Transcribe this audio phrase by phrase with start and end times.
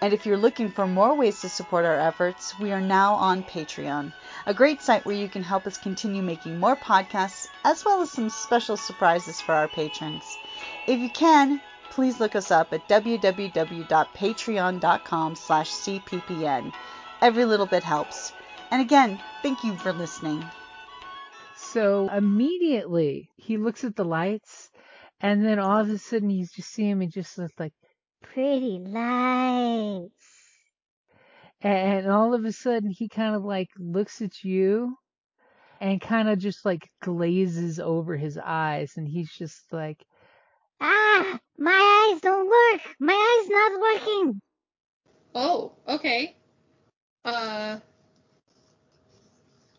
[0.00, 3.42] And if you're looking for more ways to support our efforts, we are now on
[3.42, 4.12] Patreon,
[4.46, 8.12] a great site where you can help us continue making more podcasts, as well as
[8.12, 10.38] some special surprises for our patrons.
[10.86, 16.72] If you can, please look us up at www.patreon.com slash cppn.
[17.20, 18.32] Every little bit helps.
[18.70, 20.44] And again, thank you for listening.
[21.56, 24.70] So immediately he looks at the lights,
[25.20, 27.72] and then all of a sudden you just see him and just looks like
[28.22, 30.12] Pretty lights.
[31.60, 34.96] and all of a sudden he kind of like looks at you
[35.80, 40.04] and kind of just like glazes over his eyes and he's just like
[40.80, 42.96] Ah, my eyes don't work.
[43.00, 44.40] My eyes not working.
[45.34, 46.36] Oh, okay.
[47.24, 47.80] Uh,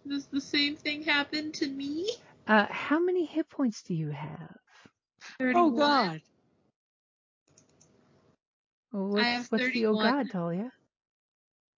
[0.08, 2.10] does the same thing happen to me?
[2.48, 4.56] uh how many hit points do you have
[5.40, 5.64] 31.
[5.64, 6.22] Oh God.
[8.92, 9.98] Well, what's, have what's the oh 31.
[9.98, 10.72] god talia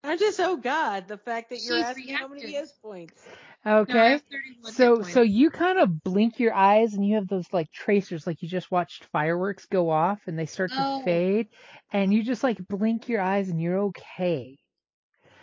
[0.03, 2.53] I just oh God, the fact that you're She's asking how many reacting.
[2.53, 3.27] yes points.
[3.65, 7.27] Okay have 31 so hit so you kind of blink your eyes and you have
[7.27, 10.77] those like tracers like you just watched fireworks go off and they start Oh.
[10.77, 11.47] to fade
[11.91, 14.57] and you just like blink your eyes and you're okay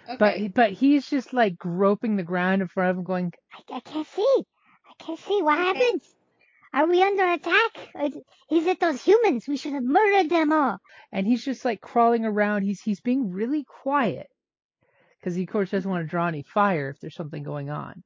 [0.09, 0.19] okay.
[0.19, 3.81] but but he's just like groping the ground in front of him going I, I
[3.81, 4.45] can't see.
[4.89, 5.43] I can't see.
[5.43, 5.59] What Okay.
[5.59, 6.15] happens?
[6.79, 7.73] Are we under attack?
[8.05, 8.15] Is,
[8.53, 9.49] is it those humans?
[9.49, 10.79] We should have murdered them all.
[11.11, 14.29] and he's just like crawling around he's he's being really quiet
[15.19, 18.03] because he of course doesn't want to draw any fire if there's something going on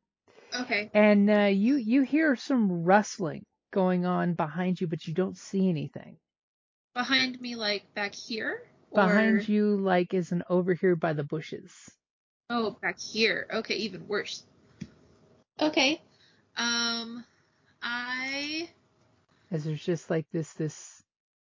[0.61, 0.91] okay.
[0.95, 5.69] and uh, you you hear some rustling going on behind you but you don't see
[5.69, 6.17] anything
[6.95, 8.63] Behind me, like back here?
[8.95, 11.73] behind you like is an over here by the bushes
[12.51, 13.47] Oh, back here.
[13.53, 14.43] Okay, even worse.
[15.61, 16.03] Okay.
[16.57, 17.25] Um,
[17.83, 18.69] I.
[19.51, 21.03] as there's just like this this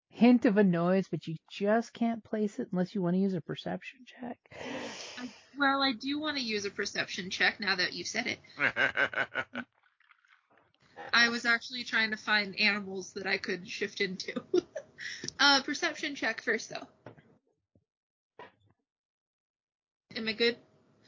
[0.09, 3.33] hint of a noise but you just can't place it unless you want to use
[3.33, 4.37] a perception check
[5.17, 8.39] I well, I do want to use a perception check now that you've said it.
[11.13, 14.41] I was actually trying to find animals that I could shift into.
[15.39, 16.87] uh, perception check first, though.
[20.15, 20.55] Am I good?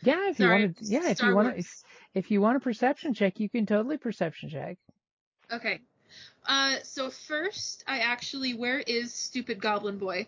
[0.04, 1.84] yeah if you Sorry, want to yeah if Star you want to if,
[2.14, 4.78] if you want a perception check you can totally perception check
[5.52, 5.82] Okay.
[6.46, 10.28] Uh, so first, I actually, where is stupid Goblin Boy?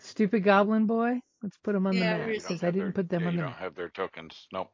[0.00, 1.20] Stupid Goblin Boy.
[1.42, 3.22] Let's put him on Yeah, the where map is because I didn't their- put them
[3.22, 3.60] yeah, on you the don't map.
[3.60, 4.46] have their tokens.
[4.52, 4.70] Nope.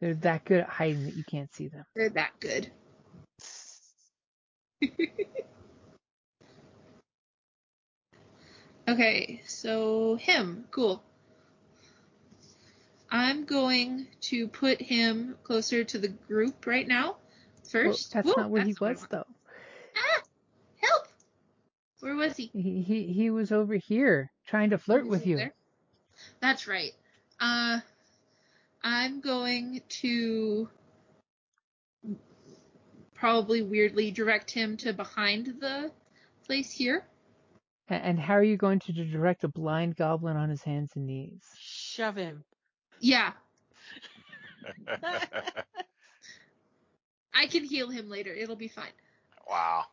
[0.00, 1.84] They're that good at hiding that you can't see them.
[1.94, 2.70] They're that good.
[8.88, 11.02] okay, so him, cool.
[13.10, 17.04] I'm going to put him closer to the group right now.
[17.06, 17.16] Well,
[17.70, 19.26] First, that's Whoa, not where he that's what I was though.
[19.96, 20.22] Ah,
[20.80, 21.08] help!
[22.00, 22.50] Where was he?
[22.52, 25.36] He he he was over here trying to flirt with you.
[25.36, 25.54] there?
[26.40, 26.92] That's right.
[27.40, 27.80] Uh,
[28.82, 30.68] I'm going to
[33.14, 35.90] probably weirdly direct him to behind the
[36.46, 37.04] place here.
[37.88, 41.42] And how are you going to direct a blind goblin on his hands and knees?
[41.58, 42.44] Shove him.
[43.00, 43.32] Yeah,
[47.34, 48.32] I can heal him later.
[48.32, 48.92] It'll be fine.
[49.48, 49.84] wow.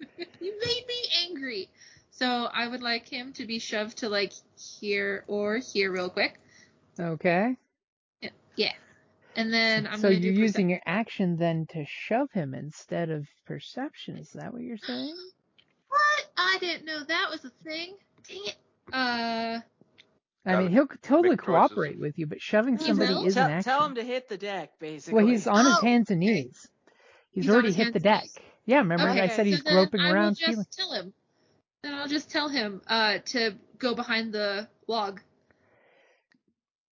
[0.18, 1.68] you made me angry.
[2.10, 4.32] So I would like him to be shoved to like
[4.80, 6.38] here or here real quick.
[6.98, 7.56] Okay.
[8.20, 8.30] Yeah.
[8.56, 8.72] yeah.
[9.36, 12.54] And then I'm so gonna you're do using percep- your action then to shove him
[12.54, 14.16] instead of perception.
[14.16, 15.14] Is that what you're saying?
[15.88, 16.30] What?
[16.36, 17.94] I didn't know that was a thing.
[18.28, 18.56] Dang it.
[18.92, 19.58] Uh
[20.46, 21.46] I mean, he'll totally make choices.
[21.46, 23.26] cooperate with you, but shoving He somebody will?
[23.26, 23.70] is an Tell, action.
[23.72, 25.14] tell him to hit the deck, basically.
[25.22, 26.66] well, he's on his Oh, hands and knees.
[27.30, 28.22] He's, He's already hit the deck.
[28.22, 28.38] knees.
[28.64, 31.12] Yeah, remember okay, I said he's so then groping I will around just tell him.
[31.82, 35.20] Then I'll just tell him uh to go behind the log.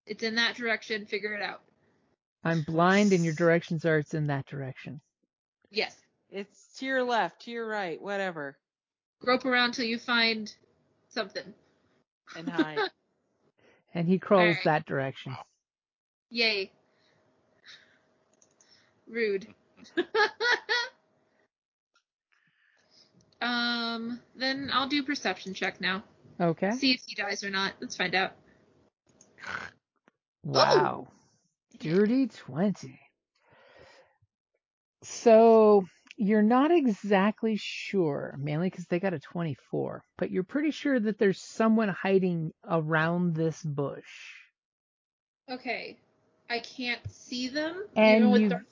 [0.07, 1.07] It's in that direction.
[1.07, 1.61] Figure it out.
[2.45, 5.01] I'm blind, and your directions are it's in that direction.
[5.71, 5.95] Yes.
[6.31, 8.57] It's to your left, to your right, whatever.
[9.21, 10.53] Grope around till you find
[11.09, 11.55] something.
[12.37, 12.79] And hide.
[13.95, 14.65] And he crawls Alright.
[14.65, 15.37] that direction.
[16.31, 16.71] Yay.
[19.09, 19.47] Rude.
[23.41, 26.05] um, then I'll do perception check now.
[26.41, 26.73] Okay.
[26.73, 27.73] See if he dies or not.
[27.81, 28.33] Let's find out.
[30.45, 31.09] Wow.
[31.81, 33.01] Dirty 20.
[35.03, 35.85] So
[36.19, 41.19] you're not exactly sure, mainly because they got a 24, but you're pretty sure that
[41.19, 44.03] there's someone hiding around this bush.
[45.49, 45.97] Okay.
[46.51, 47.85] I can't see them.
[47.97, 48.67] And even with you- dark-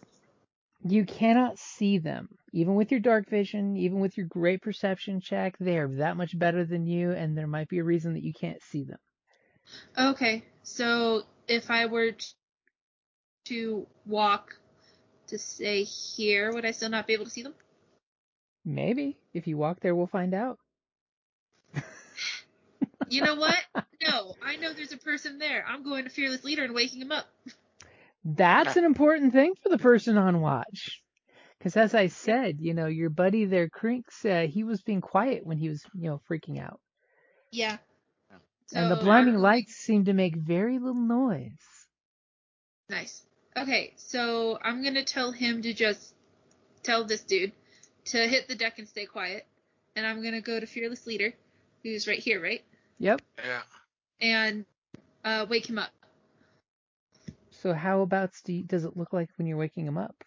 [0.82, 2.28] You cannot see them.
[2.52, 6.64] Even with your dark vision, even with your great perception check, they're that much better
[6.64, 8.98] than you, and there might be a reason that you can't see them.
[9.98, 10.44] Okay.
[10.62, 12.12] So if I were
[13.46, 14.58] to walk
[15.28, 17.54] to stay here, would I still not be able to see them?
[18.64, 19.18] Maybe.
[19.32, 20.58] If you walk there, we'll find out.
[23.08, 23.56] You know what?
[24.02, 25.64] no, I know there's a person there.
[25.66, 27.26] I'm going to Fearless Leader and waking him up.
[28.24, 31.02] That's an important thing for the person on watch.
[31.58, 35.46] Because as I said, you know, your buddy there, Crinks, uh, he was being quiet
[35.46, 36.80] when he was, you know, freaking out.
[37.52, 37.78] Yeah.
[38.74, 41.56] and the blinding lights seemed to make very little noise.
[42.88, 43.25] Nice.
[43.56, 46.14] Okay, so I'm gonna tell him to just
[46.82, 47.52] tell this dude
[48.06, 49.46] to hit the deck and stay quiet,
[49.94, 51.32] and I'm gonna go to Fearless Leader,
[51.82, 52.62] who's right here, right,
[52.98, 53.22] Yep.
[53.38, 53.62] Yeah.
[54.20, 54.66] and
[55.24, 55.90] uh, wake him up.
[57.50, 60.22] So how about Steve, does it look like when you're waking him up?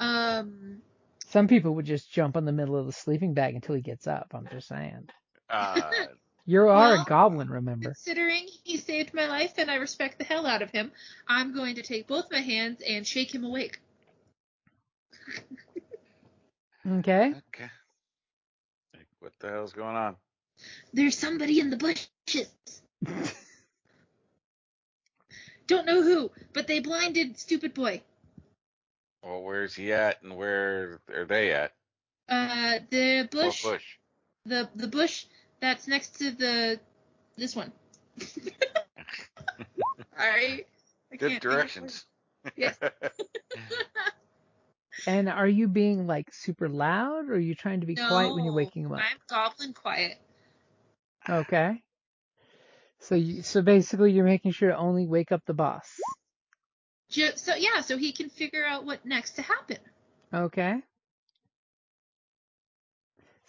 [0.00, 0.82] Um,
[1.28, 4.06] Some people would just jump on the middle of the sleeping bag until he gets
[4.08, 4.32] up.
[4.34, 5.08] I'm just saying.
[5.50, 6.06] Uh,
[6.46, 7.90] You are Well- a goblin, remember?
[7.90, 10.92] considering he saved my life and I respect the hell out of him,
[11.26, 13.78] I'm going to take both my hands and shake him awake.
[16.86, 17.32] Okay.
[17.48, 17.70] okay.
[18.92, 20.16] Like, what the hell's going on?
[20.92, 22.50] There's somebody in the bushes.
[25.66, 28.02] Don't know who, but they blinded stupid boy.
[29.22, 31.72] Well, where's he at, and where are they at?
[32.28, 33.64] Uh, the bush.
[33.64, 33.84] What bush?
[34.44, 35.24] the the bush
[35.64, 36.78] that's next to the
[37.36, 37.72] this one.
[40.20, 40.66] Alright.
[41.12, 42.04] I Good can't think of directions.
[42.56, 42.76] Yes.
[45.06, 48.34] And are you being like super loud, or are you trying to be what- quiet
[48.34, 49.00] when you're waking him up?
[49.00, 50.16] I'm goblin quiet.
[51.28, 51.82] Okay.
[53.00, 55.90] So you, so basically, you're making sure to only wake up the boss.
[57.10, 59.78] Just, so yeah, so he can figure out what next to happen.
[60.32, 60.80] Okay.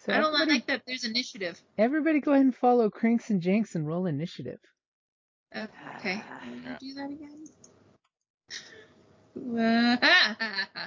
[0.06, 1.60] So I don't everybody, like that there's initiative.
[1.76, 4.60] everybody go ahead and follow Crinks and Jinx and roll initiative.
[5.54, 6.22] Okay.
[6.64, 6.76] Yeah.
[6.78, 7.44] Do that again.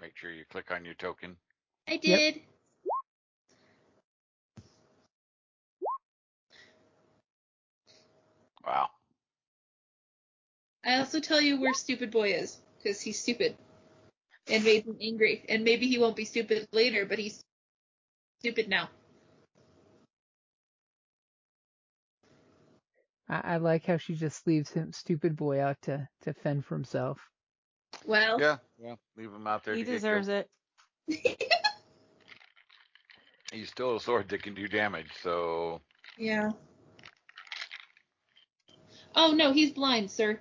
[0.00, 1.36] Make sure you click on your token.
[1.86, 2.40] I did.
[8.66, 8.88] Wow.
[10.84, 13.56] I also tell you where stupid boy is because he's stupid
[14.48, 15.44] and made him angry.
[15.48, 17.42] And maybe he won't be stupid later, but he's
[18.40, 18.88] stupid now.
[23.28, 26.74] I, I like how she just leaves him, stupid boy, out to to fend for
[26.76, 27.18] himself.
[28.06, 28.58] Well, Yeah.
[28.78, 28.94] Yeah.
[29.16, 29.74] Leave him out there.
[29.74, 30.48] He to deserves it.
[33.52, 35.10] He's still a sword that can do damage.
[35.22, 35.80] So
[36.18, 36.50] yeah.
[39.14, 40.40] Oh no, he's blind, sir.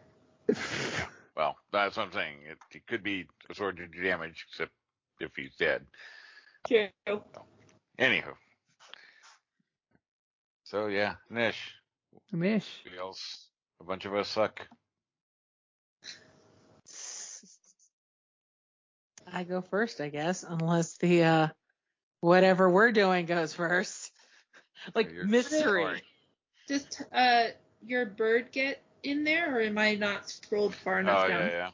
[1.35, 2.37] Well, that's what I'm saying.
[2.49, 4.71] It, it could be a sword to do damage, except
[5.19, 5.85] if he's dead.
[6.67, 6.87] True.
[7.99, 8.33] Anywho.
[10.63, 11.73] So yeah, Nish.
[12.31, 12.83] Nish.
[12.91, 13.47] Who else?
[13.81, 14.67] A bunch of us suck.
[19.31, 21.47] I go first, I guess, unless the uh
[22.21, 24.11] whatever we're doing goes first.
[24.93, 26.03] Like You're- mystery.
[26.67, 27.45] Just uh
[27.83, 31.41] your bird get in there, or am I not scrolled far enough Oh down?
[31.41, 31.71] yeah, yeah.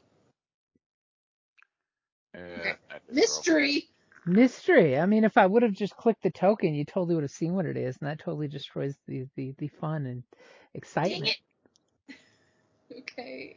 [2.34, 2.58] Yeah.
[2.60, 2.74] Okay.
[3.10, 3.88] Mystery.
[4.26, 4.98] Mystery.
[4.98, 7.54] I mean, if I would have just clicked the token, you totally would have seen
[7.54, 10.22] what it is, and that totally destroys the the, the fun and
[11.02, 11.32] Dang excitement.
[12.08, 12.16] it.
[12.98, 13.56] okay.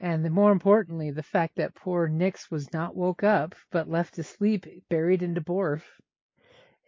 [0.00, 4.14] And the, more importantly, the fact that poor Nix was not woke up, but left
[4.14, 5.82] to sleep, buried into Borf,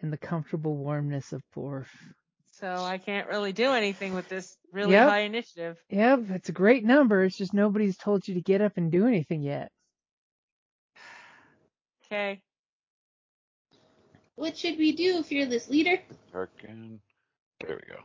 [0.01, 1.89] in the comfortable warmness of Borf.
[2.61, 5.09] So I can't really do anything with this really Yep.
[5.09, 5.79] high initiative.
[5.89, 7.25] Yep, it's a great number.
[7.25, 9.73] It's just nobody's told you to get up and do anything yet.
[12.05, 12.43] Okay.
[14.37, 15.99] What should we do, fearless leader?
[16.33, 17.01] Token.
[17.61, 18.03] There we go.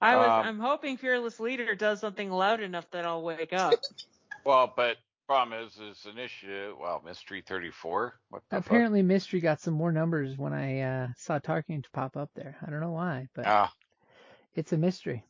[0.00, 3.74] I was Um, I'm hoping Fearless Leader does something loud enough that I'll wake up.
[4.44, 6.76] Well, but problem is, is initiative.
[6.78, 8.14] Wow, mystery 34.
[8.30, 12.16] What the Apparently, Mystery got some more numbers when I uh, saw Tarkin to pop
[12.16, 12.56] up there.
[12.66, 13.46] I don't know why, but?
[13.46, 13.72] Ah,
[14.54, 15.24] it's a mystery.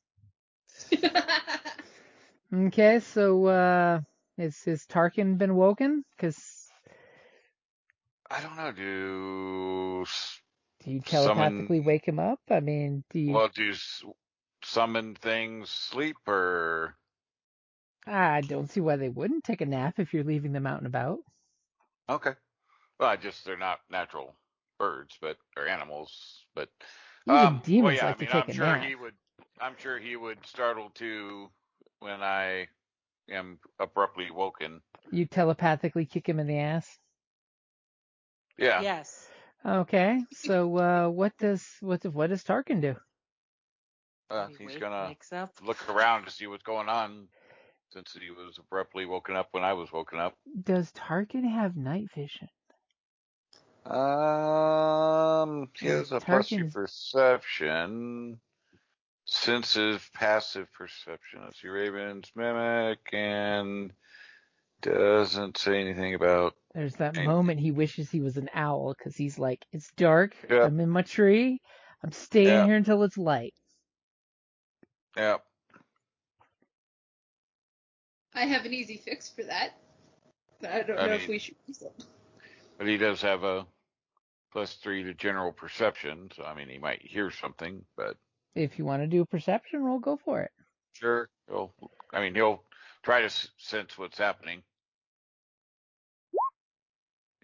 [2.55, 4.01] Okay, so uh,
[4.39, 6.05] is has Tarkin been woken?
[6.17, 6.69] Because
[8.31, 8.71] I don't know.
[8.71, 10.05] Do
[10.85, 12.39] do you Summon- telepathically wake him up?
[12.49, 13.35] I mean, do you?
[13.35, 14.05] well, do s-
[14.63, 16.97] summon things sleep or?
[18.07, 20.87] I don't see why they wouldn't take a nap if you're leaving them out and
[20.87, 21.21] about.
[22.09, 22.35] Okay.
[22.99, 24.37] Well, I just they're not natural
[24.79, 26.69] birds, but or animals, but
[27.27, 28.87] Even um, demons well, yeah, like I mean, to take I'm a sure nap.
[28.89, 29.15] he would.
[29.61, 31.51] I'm sure he would startle too
[32.01, 32.69] when I
[33.31, 34.83] am abruptly woken.
[35.11, 36.99] You telepathically kick him in the ass.
[38.59, 38.83] Yeah.
[38.83, 39.29] Yes.
[39.65, 42.97] Okay, so uh, what does what does what does Tarkin do?
[44.31, 45.51] Uh, he's gonna up.
[45.63, 47.29] look around to see what's going on,
[47.93, 50.35] since he was abruptly woken up when I was woken up.
[50.65, 52.49] Does Tarkin have night vision?
[53.87, 58.41] Um, he has a plus perception,
[59.25, 61.41] sensitive passive perception.
[61.45, 63.93] Let's see, Raven's mimic, and
[64.83, 66.55] doesn't say anything about.
[66.75, 70.35] There's that Ain't- moment he wishes he was an owl because he's like, it's dark.
[70.51, 70.65] Yeah.
[70.65, 71.61] I'm in my tree.
[72.03, 72.67] I'm staying Yeah.
[72.67, 73.55] here until it's light.
[75.17, 75.37] Yeah,
[78.37, 79.71] I have an easy fix for that.
[80.61, 82.05] But I don't I know if we should use it.
[82.79, 83.67] but he does have a
[84.53, 88.17] plus three to general perception, so I mean he might hear something, but
[88.55, 90.51] If you want to do a perception roll, go for it.
[90.93, 91.75] sure, he'll.
[92.13, 92.63] I mean he'll
[93.03, 94.63] try to sense what's happening.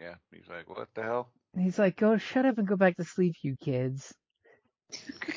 [0.01, 1.29] Yeah, he's like, what the hell?
[1.55, 4.13] And he's like, go shut up and go back to sleep, you kids.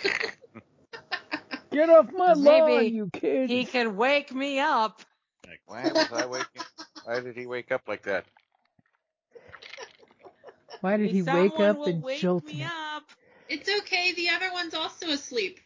[1.72, 3.52] Get off my Maybe lawn, you kids.
[3.52, 5.02] He can wake me up.
[5.68, 6.64] Like, why was I waking?
[7.04, 8.26] Why did he wake up like that?
[10.82, 12.64] Why did he Someone wake up will and wake jolt me me?
[12.64, 13.04] up.
[13.50, 14.14] It's okay.
[14.14, 15.60] The other one's also asleep.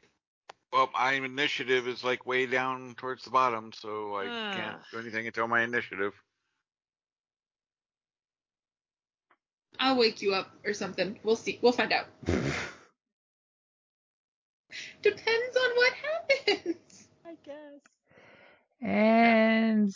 [0.71, 4.51] Well, my initiative is like way down towards the bottom, so I Ah.
[4.51, 6.13] can't do anything until my initiative.
[9.79, 11.19] I'll wake you up or something.
[11.23, 11.59] We'll see.
[11.61, 12.05] We'll find out.
[15.01, 17.07] Depends on what happens.
[17.25, 17.81] I guess.
[18.81, 19.91] And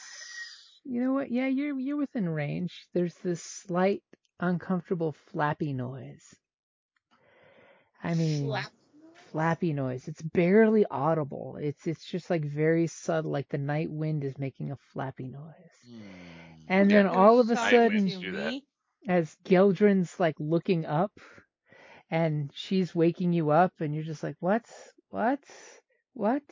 [0.83, 1.31] you know what?
[1.31, 2.87] Yeah, you're you're within range.
[2.93, 4.03] There's this slight
[4.39, 6.35] uncomfortable flappy noise.
[8.03, 8.71] I mean, Slap.
[9.13, 10.07] flappy noise.
[10.07, 11.57] It's barely audible.
[11.59, 15.77] It's it's just like very subtle, like the night wind is making a flappy noise.
[15.85, 16.67] Hmm.
[16.67, 18.55] And Yeah, then all of a sudden, winds do that.
[18.55, 18.65] Me?
[19.07, 21.11] as Geldrin's like looking up,
[22.09, 24.65] and she's waking you up, and you're just like, what,
[25.09, 25.43] what,
[26.13, 26.43] what?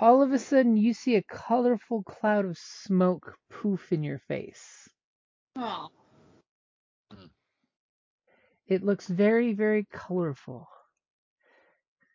[0.00, 4.88] All of a sudden, you see a colorful cloud of smoke poof in your face.
[5.56, 5.88] Oh,
[8.68, 10.68] It looks very, very colorful.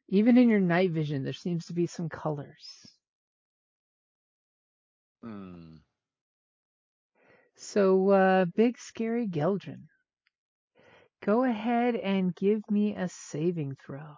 [0.08, 2.88] Even in your night vision, there seems to be some colors.
[5.24, 5.78] Hmm.
[7.56, 9.88] So, uh, big scary Geldrin,
[11.22, 14.16] go ahead and give me a saving throw.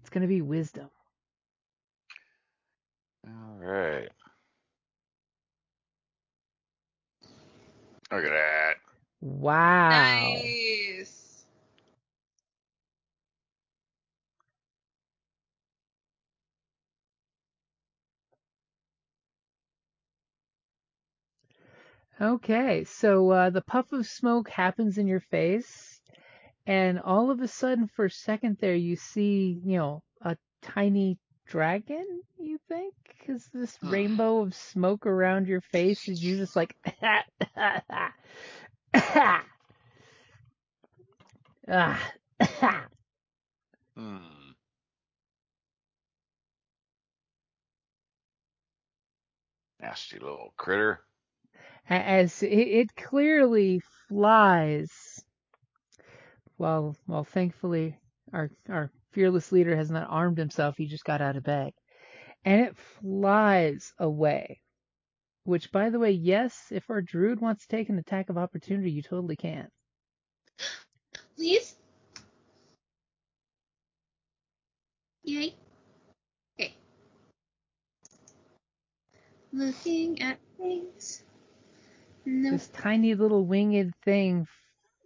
[0.00, 0.88] It's gonna be wisdom.
[3.26, 4.08] All right.
[8.12, 8.74] Look at that.
[9.20, 10.32] Wow.
[10.34, 11.44] nice.
[22.20, 26.00] Okay, so uh, the puff of smoke happens in your face,
[26.66, 31.18] and all of a sudden, for a second there, you see, you know, a tiny
[31.46, 32.22] dragon.
[32.38, 32.94] You think?
[33.18, 36.76] Because this rainbow of smoke around your face is you just like,
[41.68, 42.02] ah,
[43.96, 44.54] Hmm.
[49.80, 51.04] Nasty little critter.
[51.88, 55.24] as it, it clearly flies.
[56.58, 57.98] Well, well, thankfully,
[58.32, 60.76] our our fearless leader has not armed himself.
[60.76, 61.72] He just got out of bed,
[62.44, 64.60] and it flies away.
[65.44, 68.90] Which, by the way, yes, if our druid wants to take an attack of opportunity,
[68.90, 69.68] you totally can.
[71.34, 71.76] Please.
[75.24, 75.54] Yay.
[76.60, 76.74] Okay.
[79.52, 81.24] Looking at things.
[82.26, 82.50] No.
[82.50, 84.46] This tiny little winged thing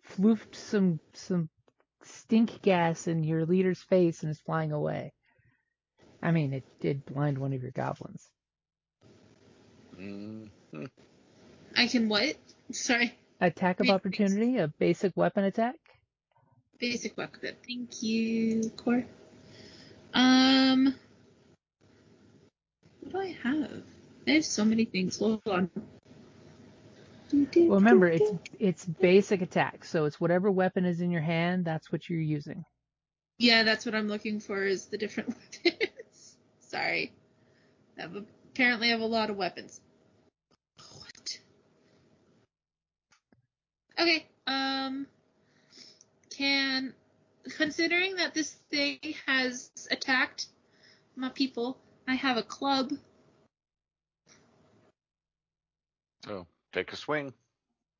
[0.08, 1.48] floofed some some
[2.10, 5.12] stink gas in your leader's face and is flying away.
[6.22, 8.28] I mean, it did blind one of your goblins.
[9.98, 10.84] Mm-hmm.
[11.76, 12.36] I can what?
[12.72, 13.14] Sorry.
[13.40, 15.76] Attack of Read, opportunity, a basic weapon attack.
[16.78, 17.56] Basic weapon.
[17.66, 19.04] Thank you, Core.
[20.12, 20.94] Um,
[23.00, 23.82] what do I have?
[24.26, 25.18] I have so many things.
[25.18, 25.70] Hold on.
[27.32, 31.92] Well, remember, it's it's basic attack, so it's whatever weapon is in your hand, that's
[31.92, 32.64] what you're using.
[33.38, 35.30] Yeah, that's what I'm looking for is the different
[35.64, 36.36] weapons.
[36.60, 37.12] Sorry.
[37.98, 39.80] I have a, apparently I have a lot of weapons.
[40.98, 41.38] What?
[43.98, 45.06] Okay, um
[46.30, 46.94] can
[47.56, 50.46] considering that this thing has attacked
[51.16, 52.92] my people, I have a club.
[56.24, 57.32] So take a swing.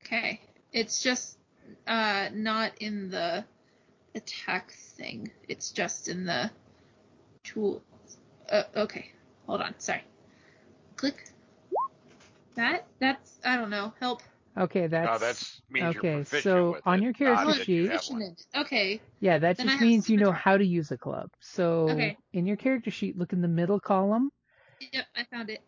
[0.05, 0.41] Okay.
[0.71, 1.37] It's just
[1.87, 3.45] uh not in the
[4.15, 5.31] attack thing.
[5.47, 6.49] It's just in the
[7.43, 7.81] tool.
[8.49, 9.11] Uh, okay.
[9.47, 9.75] Hold on.
[9.79, 10.03] Sorry.
[10.95, 11.25] Click.
[12.55, 13.93] That that's I don't know.
[13.99, 14.21] Help.
[14.57, 17.83] Okay, that's no, that's means okay, you're so with on it, your character that you
[17.83, 18.19] sheet- have one.
[18.19, 18.45] Proficient.
[18.57, 19.01] Okay.
[19.21, 21.31] yeah, that Then just means you know how to use a club.
[21.39, 22.17] So Okay.
[22.33, 24.29] in your character sheet, look in the middle column
[24.91, 25.61] Yep, I found it.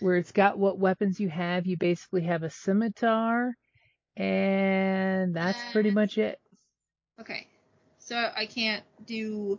[0.00, 1.66] Where it's got what weapons you have.
[1.66, 3.54] You basically have a scimitar,
[4.16, 6.38] and that's pretty much it.
[7.20, 7.46] Okay.
[7.98, 9.58] So I can't do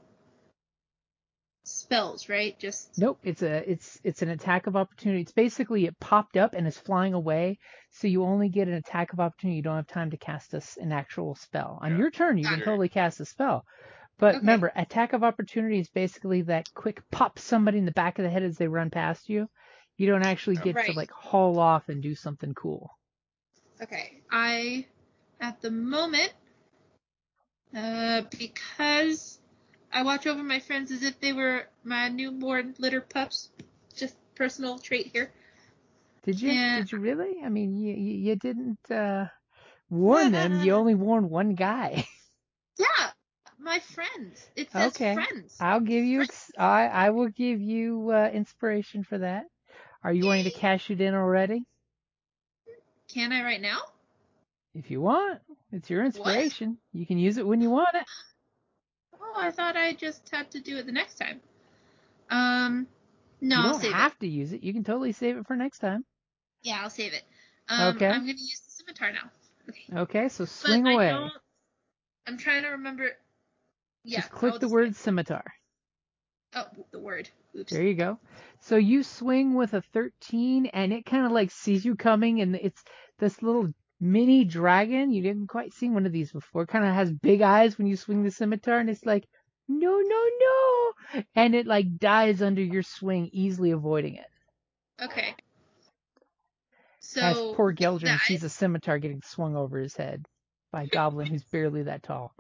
[1.66, 2.58] spells, right?
[2.58, 5.22] Just Nope, it's a it's it's an attack of opportunity.
[5.22, 7.60] It's basically it popped up and is flying away,
[7.92, 9.58] so you only get an attack of opportunity.
[9.58, 11.78] You don't have time to cast a s an actual spell.
[11.82, 11.96] On Yeah.
[11.96, 12.62] your turn, you can Gotcha.
[12.62, 13.64] totally cast a spell.
[14.20, 14.40] But Okay.
[14.40, 18.30] remember, attack of opportunity is basically that quick pop somebody in the back of the
[18.32, 19.48] head as they run past you.
[19.98, 20.64] You don't actually Yeah.
[20.64, 22.92] get to like haul off and do something cool.
[23.82, 24.22] Okay.
[24.32, 24.86] I,
[25.40, 26.34] at the moment,
[27.76, 29.40] uh, because
[29.92, 33.50] I watch over my friends as if they were my newborn litter pups.
[33.96, 35.32] Just personal trait here.
[36.24, 36.58] Did you?
[36.58, 36.74] Yeah.
[36.74, 37.42] Did you really?
[37.44, 39.28] I mean, you you, you didn't uh,
[39.90, 40.56] warn them.
[40.56, 42.06] You only warned one guy.
[42.78, 43.12] Yeah,
[43.60, 44.50] my friends.
[44.56, 45.14] It says Okay.
[45.14, 45.60] friends.
[45.60, 46.22] I'll give you.
[46.24, 49.46] Ex- I I will give you uh, inspiration for that.
[50.04, 51.64] Are you wanting to cash it in already?
[53.08, 53.80] Can I right now?
[54.76, 55.40] If you want,
[55.72, 56.78] it's your inspiration.
[56.94, 58.04] You can use it when you want it.
[59.20, 61.40] Oh, I thought I just had to do it the next time.
[62.30, 62.88] Um,
[63.42, 64.20] no, you I'll don't save have it.
[64.20, 64.64] to use it.
[64.64, 66.06] You can totally save it for next time.
[66.64, 67.24] Yeah, I'll save it.
[67.70, 68.08] Um, Okay.
[68.08, 69.30] I'm gonna use the scimitar now.
[69.70, 70.00] Okay.
[70.02, 71.10] Okay, so But swing I away.
[71.10, 71.32] don't.
[72.28, 73.10] I'm trying to remember.
[74.04, 74.20] Yeah.
[74.20, 75.44] Just click I'll the just- word scimitar.
[76.56, 77.30] Oh, the word.
[77.58, 77.72] Oops.
[77.72, 78.20] There you go.
[78.62, 82.56] So you swing with a 13, and it kind of like sees you coming, and
[82.56, 82.84] it's
[83.20, 85.12] this little mini dragon.
[85.12, 86.66] You didn't quite see one of these before.
[86.66, 89.26] Kind of has big eyes when you swing the scimitar, and it's like,
[89.68, 94.28] no, no, no, and it like dies under your swing, easily avoiding it.
[95.02, 95.36] Okay.
[97.00, 100.26] So As poor Geldrin sees a scimitar getting swung over his head
[100.72, 102.34] by a goblin who's barely that tall.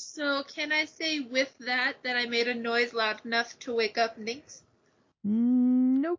[0.00, 3.98] So can I say with that that I made a noise loud enough to wake
[3.98, 4.62] up Nix?
[5.24, 6.18] Nope.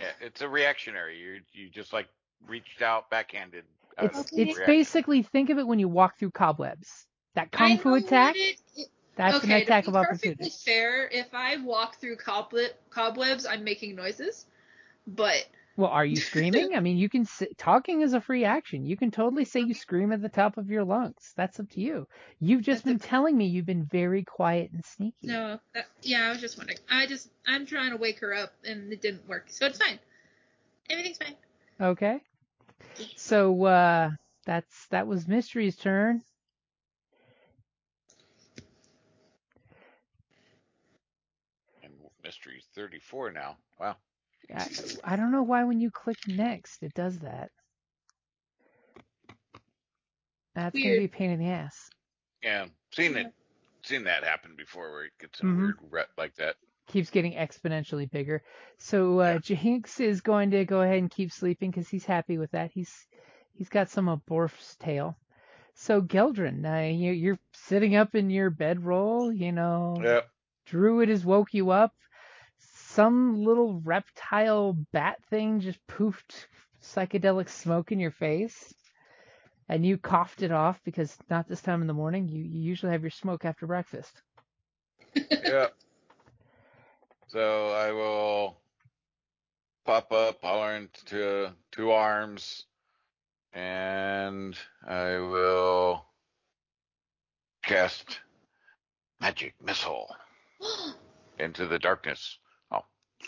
[0.00, 1.18] Yeah, it's a reactionary.
[1.18, 2.08] You you just like
[2.46, 3.64] reached out backhanded.
[3.98, 7.06] out It's it's basically think of it when you walk through cobwebs.
[7.34, 10.44] That I kung fu attack, it- it- that's okay, an attack to of be opportunity.
[10.44, 14.46] perfectly fair, if I walk through cobweb, cobwebs, I'm making noises.
[15.06, 16.74] But Well, are you screaming?
[16.74, 18.84] I mean, you can s talking is a free action.
[18.86, 21.32] You can totally say you scream at the top of your lungs.
[21.36, 22.06] That's up to you.
[22.40, 23.08] You've just That's been okay.
[23.08, 25.28] telling me you've been very quiet and sneaky.
[25.28, 26.78] no, that, yeah, I was just wondering.
[26.90, 29.98] I just I'm trying to wake her up and it didn't work, so it's fine.
[30.88, 31.34] Everything's fine.
[31.80, 32.20] Okay.
[33.16, 34.10] So uh
[34.46, 36.22] that's that was Mystery's turn.
[41.82, 43.58] And mystery's 34 now.
[43.78, 43.96] Wow.
[44.54, 47.50] I, I don't know why when you click next it does that.
[50.54, 51.90] That's gonna be a pain in the ass.
[52.42, 53.32] Yeah, seen it,
[53.82, 56.56] seen that happen before where it gets in a weird rut like that.
[56.88, 58.42] Keeps getting exponentially bigger.
[58.78, 62.52] So uh, Jahinx is going to go ahead and keep sleeping because he's happy with
[62.52, 62.70] that.
[62.72, 62.92] He's
[63.52, 65.18] he's got some of Borf's tail.
[65.74, 69.30] So Geldrin, uh, you, you're sitting up in your bedroll.
[69.32, 70.30] You know, Yep.
[70.66, 71.92] Druid has woke you up.
[72.96, 76.46] Some little reptile bat thing just poofed
[76.82, 78.72] psychedelic smoke in your face.
[79.68, 82.26] And you coughed it off because not this time in the morning.
[82.26, 84.22] You, you usually have your smoke after breakfast.
[85.30, 85.74] Yep.
[87.26, 88.56] So I will
[89.84, 92.64] pop up, holler into two arms,
[93.52, 94.56] and
[94.86, 96.06] I will
[97.62, 98.20] cast
[99.20, 100.16] magic missile
[101.38, 102.38] into the darkness.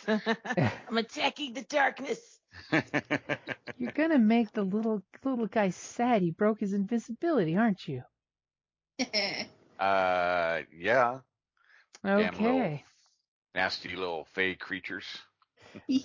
[0.88, 2.20] I'm attacking the darkness.
[3.78, 6.22] You're gonna make the little little guy sad.
[6.22, 8.02] He broke his invisibility, aren't you?
[9.78, 11.20] uh, yeah.
[12.16, 12.84] Damn little Okay.
[13.54, 15.06] nasty little fey creatures.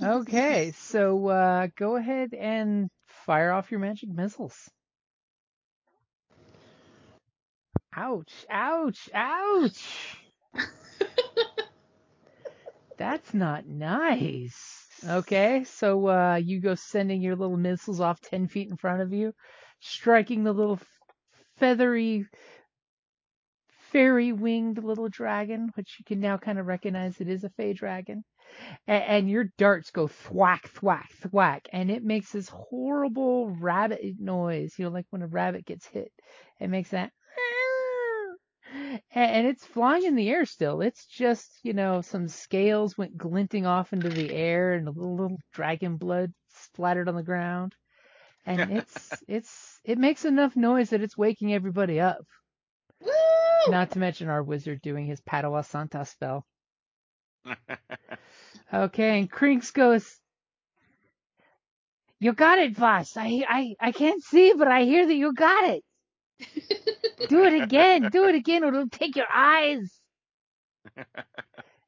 [0.02, 0.72] Okay.
[0.76, 4.70] So uh, go ahead and fire off your magic missiles.
[7.96, 8.46] Ouch!
[8.50, 9.10] Ouch!
[9.14, 10.18] Ouch!
[12.98, 14.88] That's not nice.
[15.08, 19.12] Okay, so uh, you go sending your little missiles off 10 feet in front of
[19.14, 19.34] you,
[19.80, 20.80] striking the little
[21.58, 22.26] feathery,
[23.92, 27.74] fairy winged little dragon, which you can now kind of recognize it is a fey
[27.74, 28.24] dragon.
[28.88, 34.74] And, and your darts go thwack, thwack, thwack, and it makes this horrible rabbit noise,
[34.78, 36.12] you know, like when a rabbit gets hit.
[36.60, 37.12] It makes that
[39.14, 40.82] and, it's flying in the air still.
[40.82, 45.16] It's just, you know, some scales went glinting off into the air and a little,
[45.16, 47.76] little dragon blood splattered on the ground.
[48.46, 52.20] And it's, it's, it makes enough noise that it's waking everybody up.
[53.02, 53.12] Woo!
[53.68, 56.46] Not to mention our wizard doing his Padua Santa spell.
[58.74, 60.20] Okay, and Krinks goes,
[62.20, 63.16] You got it, Voss.
[63.18, 65.84] I, I, I can't see, but I hear that you got it.
[67.30, 68.10] Do it again.
[68.12, 69.92] Do it again, or it'll take your eyes.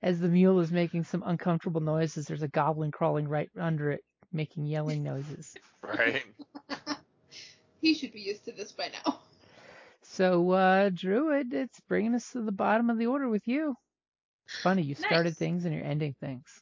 [0.02, 4.04] As the mule is making some uncomfortable noises, there's a goblin crawling right under it,
[4.32, 5.56] making yelling noises.
[5.82, 6.24] right?
[7.82, 9.20] he should be used to this by now.
[10.04, 13.76] So, uh, Druid, it's bringing us to the bottom of the order with you.
[14.48, 16.62] It's funny, you started things and you're ending things.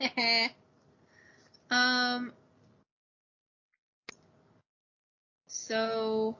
[1.70, 2.32] um.
[5.48, 6.36] So,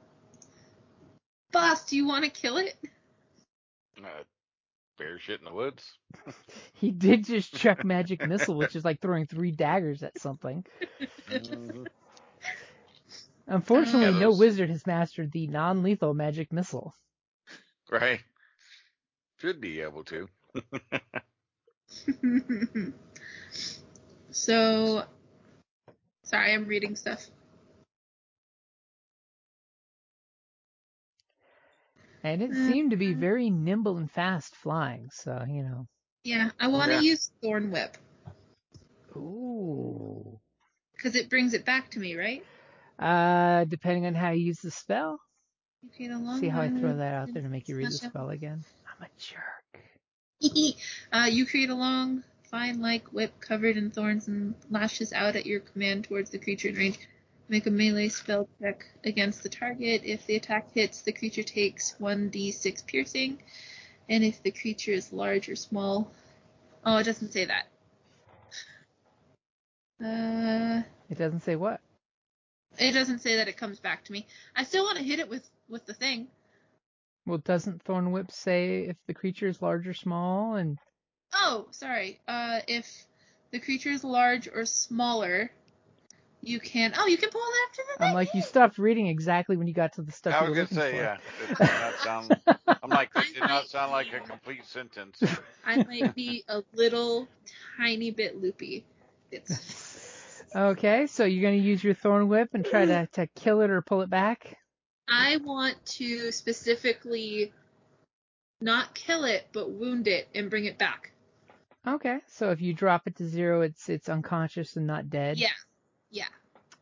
[1.55, 2.75] boss, do you want to kill it?
[3.97, 4.23] Uh,
[4.97, 5.83] bear shit in the woods.
[6.73, 10.65] He did just chuck magic missile, which is like throwing three daggers at something.
[11.31, 11.87] Mhm.
[13.47, 16.93] Unfortunately, Yeah, no wizard has mastered the non-lethal magic missile.
[17.89, 18.19] right?
[19.39, 20.27] Should be able to.
[24.31, 25.03] so,
[26.23, 27.25] sorry, I'm reading stuff.
[32.25, 32.65] And it Mm.
[32.65, 35.85] seemed to be very nimble and fast flying, so, you know.
[36.23, 37.01] Yeah, I want to Yeah.
[37.01, 37.97] use Thorn Whip
[39.15, 40.39] Ooh.
[40.97, 42.43] because it brings it back to me, right?
[42.97, 45.19] Uh, depending on how you use the spell.
[45.83, 47.89] You create a long See how I throw that out there to make you read
[47.89, 48.09] the Smash up.
[48.09, 48.65] spell again?
[48.99, 49.83] I'm a jerk.
[51.13, 55.59] uh, you create a long, vine-like whip covered in thorns and lashes out at your
[55.59, 56.97] command towards the creature in range.
[57.47, 60.01] Make a melee spell check against the target.
[60.03, 63.41] If the attack hits, the creature takes 1d6 piercing.
[64.09, 66.11] And if the creature is large or small.
[66.83, 67.65] Oh, it doesn't say that.
[70.03, 71.81] Uh, It doesn't say what.
[72.77, 74.25] it doesn't say that it comes back to me.
[74.55, 76.27] I still want to hit it with, with the thing.
[77.25, 80.55] Well, doesn't Thorn Whip say if the creature is large or small?
[80.55, 80.77] And
[81.33, 82.19] Oh, sorry.
[82.27, 83.05] Uh, if
[83.51, 85.51] the creature is large or smaller,
[86.45, 86.93] you can.
[86.97, 89.73] Oh, you can pull it after the I'm like, you stopped reading exactly when you
[89.73, 90.97] got to the stuff I you was were gonna say, for.
[90.97, 91.17] yeah.
[91.49, 92.41] It did not sound.
[92.83, 95.21] I'm like, that did not sound like a complete sentence.
[95.65, 97.27] I might be a little
[97.77, 98.85] tiny bit loopy.
[99.31, 99.93] It's.
[100.55, 103.81] Okay, so you're gonna use your Thorn Whip and try to, to kill it or
[103.81, 104.55] pull it back?
[105.09, 107.51] I want to specifically
[108.61, 111.11] not kill it, but wound it and bring it back.
[111.85, 115.37] Okay, so if you drop it to zero, it's it's unconscious and not dead.
[115.37, 115.49] Yeah.
[116.15, 116.27] Yeah.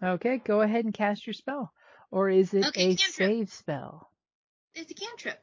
[0.04, 1.72] Okay, go ahead and cast your spell.
[2.12, 3.16] Or is it Okay, a cantrip.
[3.16, 4.12] save spell?
[4.76, 5.40] It's a cantrip.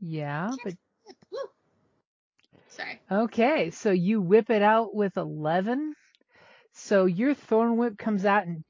[0.00, 0.74] Yeah, but
[1.32, 1.38] Woo.
[2.68, 3.00] Sorry.
[3.10, 5.94] okay, so you whip it out with 11.
[6.72, 8.62] So your thorn whip comes out and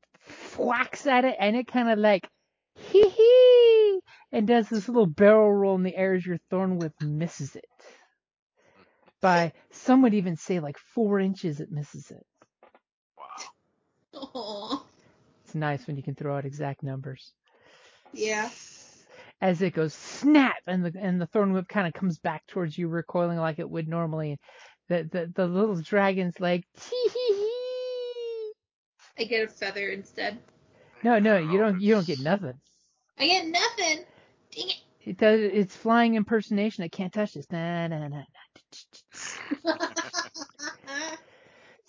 [0.56, 2.26] whacks at it, and it kind of like
[2.74, 4.00] hee hee,
[4.32, 7.64] and does this little barrel roll in the air as your thorn whip misses it.
[9.20, 12.24] By some would even say like four inches, it misses it.
[14.34, 14.82] Wow.
[15.44, 17.32] It's nice when you can throw out exact numbers.
[18.12, 18.50] Yeah.
[19.40, 22.76] as it goes snap and the and the thorn whip kind of comes back towards
[22.76, 24.38] you recoiling like it would normally
[24.88, 28.52] the the, the little dragon's like tee hee hee
[29.18, 30.38] I get a feather instead.
[31.02, 32.54] no no you don't you don't get nothing
[33.18, 34.04] I get nothing.
[34.54, 34.80] Dang it.
[35.04, 38.22] it does it's flying impersonation it can't touch this nah, nah, nah,
[39.68, 39.86] nah.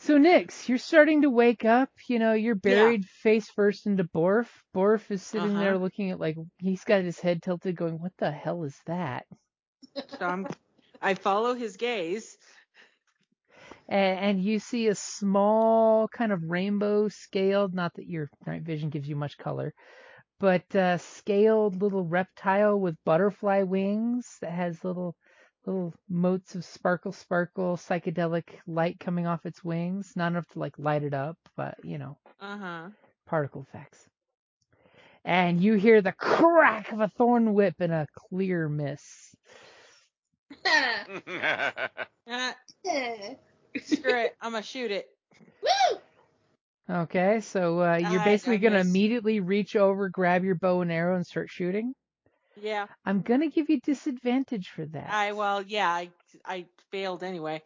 [0.01, 4.47] so nix you're starting to wake up you know you're buried face first into borf
[4.75, 5.79] borf is sitting there Uh-huh.
[5.79, 9.25] looking at like he's got his head tilted going what the hell is that
[10.07, 10.47] So I'm,
[11.01, 12.37] I follow his gaze.
[13.89, 17.73] and, and you see a small kind of rainbow scaled.
[17.73, 19.73] Not that your night vision gives you much color,
[20.39, 25.15] but uh, scaled little reptile with butterfly wings that has little
[25.65, 30.77] little motes of sparkle sparkle psychedelic light coming off its wings not enough to like
[30.79, 32.89] light it up but you know Uh huh.
[33.25, 34.09] particle effects
[35.25, 39.35] and you hear the crack of a thorn whip in a clear miss
[43.83, 44.35] screw it.
[44.41, 45.07] I'm gonna shoot it.
[45.61, 45.99] Woo!
[46.89, 48.79] okay so uh, you're basically gonna miss.
[48.79, 51.93] immediately reach over grab your bow and arrow and start shooting
[52.61, 52.87] Yeah.
[53.05, 55.89] i'm gonna give you disadvantage for that I well, yeah.
[55.89, 56.09] I
[56.45, 57.61] I failed anyway.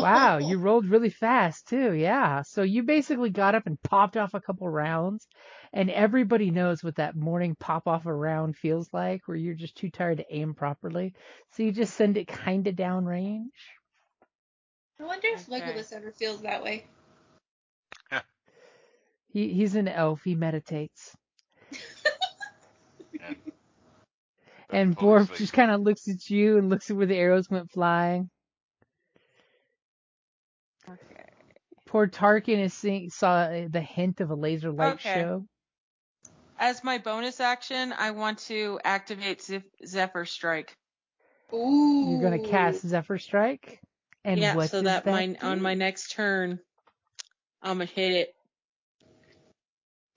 [0.00, 1.92] Wow, you rolled really fast too.
[1.94, 2.42] Yeah.
[2.42, 5.26] So you basically got up and popped off a couple rounds,
[5.72, 9.76] and everybody knows what that morning pop off a round feels like, where you're just
[9.76, 11.14] too tired to aim properly.
[11.52, 13.52] So you just send it kind of down range.
[15.00, 15.62] I wonder if Okay.
[15.62, 16.86] Legolas ever feels that way.
[19.28, 20.22] He he's an elf.
[20.24, 21.16] He meditates.
[24.74, 25.38] And fall Borf asleep.
[25.38, 28.30] just kind of looks at you and looks at where the arrows went flying.
[30.88, 31.24] Okay.
[31.86, 35.14] Poor Tarkin is seeing saw uh, the hint of a laser light Okay.
[35.14, 35.46] show.
[36.58, 40.76] As my bonus action, I want to activate Zeph- Zephyr Strike.
[41.52, 42.06] Ooh.
[42.10, 43.80] You're gonna cast Zephyr Strike.
[44.24, 46.58] And yeah, what so does that, that my on my next turn,
[47.62, 48.34] I'm gonna hit it.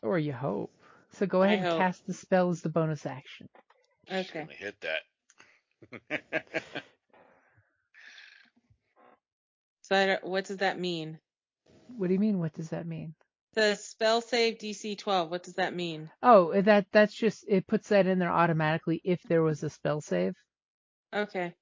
[0.01, 0.71] Or you hope.
[1.13, 1.77] So go I ahead and hope.
[1.79, 3.49] cast the spell as the bonus action.
[4.09, 4.41] She's Okay.
[4.41, 6.73] gonna hit that.
[9.81, 11.19] So I don't- what does that mean?
[11.97, 12.39] What do you mean?
[12.39, 13.15] What does that mean?
[13.53, 15.31] The spell save DC 12.
[15.31, 16.11] What does that mean?
[16.21, 20.01] Oh, that that's just it puts that in there automatically if there was a spell
[20.01, 20.35] save.
[21.13, 21.53] Okay.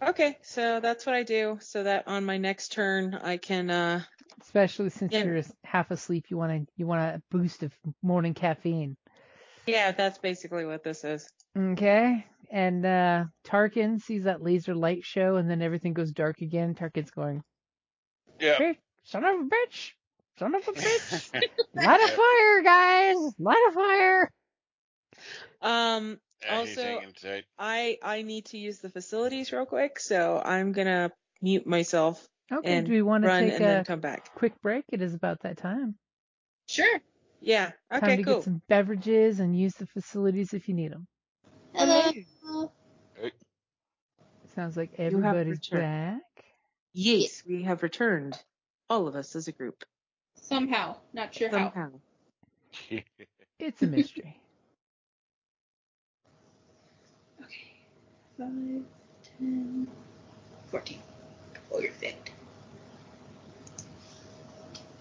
[0.00, 4.02] Okay, so that's what I do, so that on my next turn I can uh
[4.40, 5.24] Especially since Yeah.
[5.24, 7.72] you're half asleep, you want to you want a boost of
[8.02, 8.96] morning caffeine.
[9.66, 11.28] Yeah, that's basically what this is.
[11.56, 12.24] Okay.
[12.50, 16.74] And uh Tarkin sees that laser light show, and then everything goes dark again.
[16.74, 17.42] Tarkin's going,
[18.40, 18.54] yeah.
[18.56, 19.92] "Hey, son of a bitch!
[20.38, 21.32] Son of a bitch!
[21.74, 23.34] Light a fire, guys!
[23.38, 24.30] Light a fire!"
[25.62, 27.44] Um Yeah, he's Also- hanging tight.
[27.58, 32.76] I I need to use the facilities real quick, so I'm gonna mute myself Okay.
[32.76, 34.34] and do we want to run take and a come back.
[34.34, 34.84] quick break?
[34.92, 35.96] It is about that time.
[36.68, 37.00] Sure.
[37.44, 37.72] Yeah.
[37.92, 38.06] Okay.
[38.06, 38.34] Time to cool.
[38.36, 41.06] get some beverages and use the facilities if you need them.
[41.74, 42.10] Hello.
[44.54, 45.82] Sounds like everybody's returned.
[45.82, 46.44] back.
[46.94, 48.38] Yes, we have returned.
[48.88, 49.84] All of us as a group.
[50.40, 50.96] Somehow.
[51.12, 51.72] Not sure how.
[51.72, 51.90] Somehow.
[53.60, 54.40] It's a mystery.
[57.40, 57.70] Okay.
[58.36, 58.48] 5,
[59.38, 59.88] 10,
[60.66, 60.98] 14.
[61.72, 62.30] Oh, you're fit.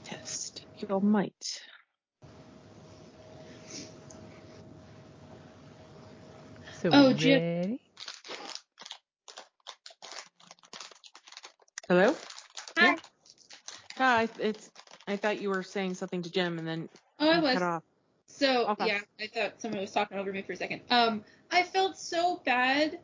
[0.03, 1.61] Test your might.
[6.83, 7.41] So Oh, Jim.
[7.41, 7.79] ready?
[11.87, 12.13] Hello?
[12.77, 12.97] Hi.
[13.95, 14.69] Hi, it's
[15.07, 16.89] I thought you were saying something to Jim and then
[17.21, 17.53] Oh, I was.
[17.53, 17.83] cut off.
[18.27, 18.87] So Okay.
[18.87, 20.81] yeah, I thought someone was talking over me for a second.
[20.89, 22.99] Um, I felt so bad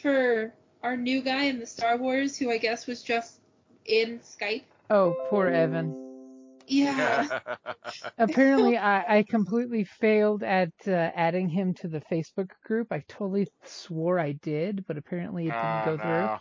[0.00, 3.40] for our new guy in the Star Wars, who I guess was just
[3.84, 4.64] in Skype.
[4.88, 6.07] Oh, poor Evan.
[6.68, 7.40] Yeah.
[8.18, 12.88] Apparently, I, I completely failed at uh, adding him to the Facebook group.
[12.92, 16.36] I totally swore I did, but apparently it didn't Oh, go through.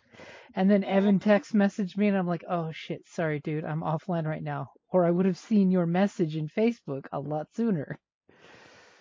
[0.55, 4.25] And then Evan text messaged me, and I'm like, oh shit, sorry, dude, I'm offline
[4.25, 4.67] right now.
[4.91, 7.97] Or I would have seen your message in Facebook a lot sooner.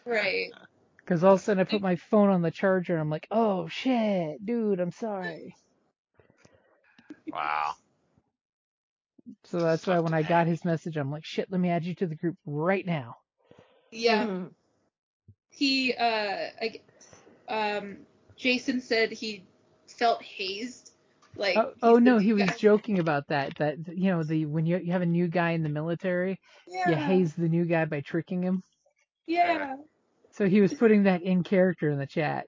[0.05, 0.51] right.
[0.99, 3.29] Because all of a sudden I put my phone on the charger, and I'm like,
[3.31, 5.55] oh shit, dude, I'm sorry.
[7.33, 7.75] Wow.
[9.45, 11.95] So that's why when I got his message, I'm like, shit, let me add you
[11.97, 13.17] to the group right now.
[13.91, 14.27] Yeah.
[14.27, 14.51] Mhm.
[15.51, 16.83] He uh, I, g-
[17.49, 17.99] um,
[18.37, 19.45] Jason said he
[19.87, 20.93] felt hazed.
[21.37, 21.57] Like.
[21.57, 23.57] Oh, oh no, new he was joking about that.
[23.57, 26.91] That you know, the when you you have a new guy in the military, Yeah.
[26.91, 28.63] you haze the new guy by tricking him.
[29.27, 29.77] Yeah.
[30.33, 32.47] So he was putting that in character in the chat.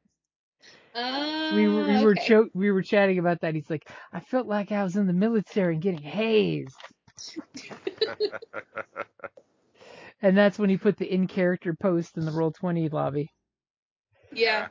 [0.99, 2.27] Uh, We were we were okay.
[2.27, 3.55] cho- we were chatting about that.
[3.55, 6.75] He's like, I felt like I was in the military and getting hazed.
[10.21, 13.29] And that's when he put the in character post in the roll twenty lobby.
[14.33, 14.67] Yeah.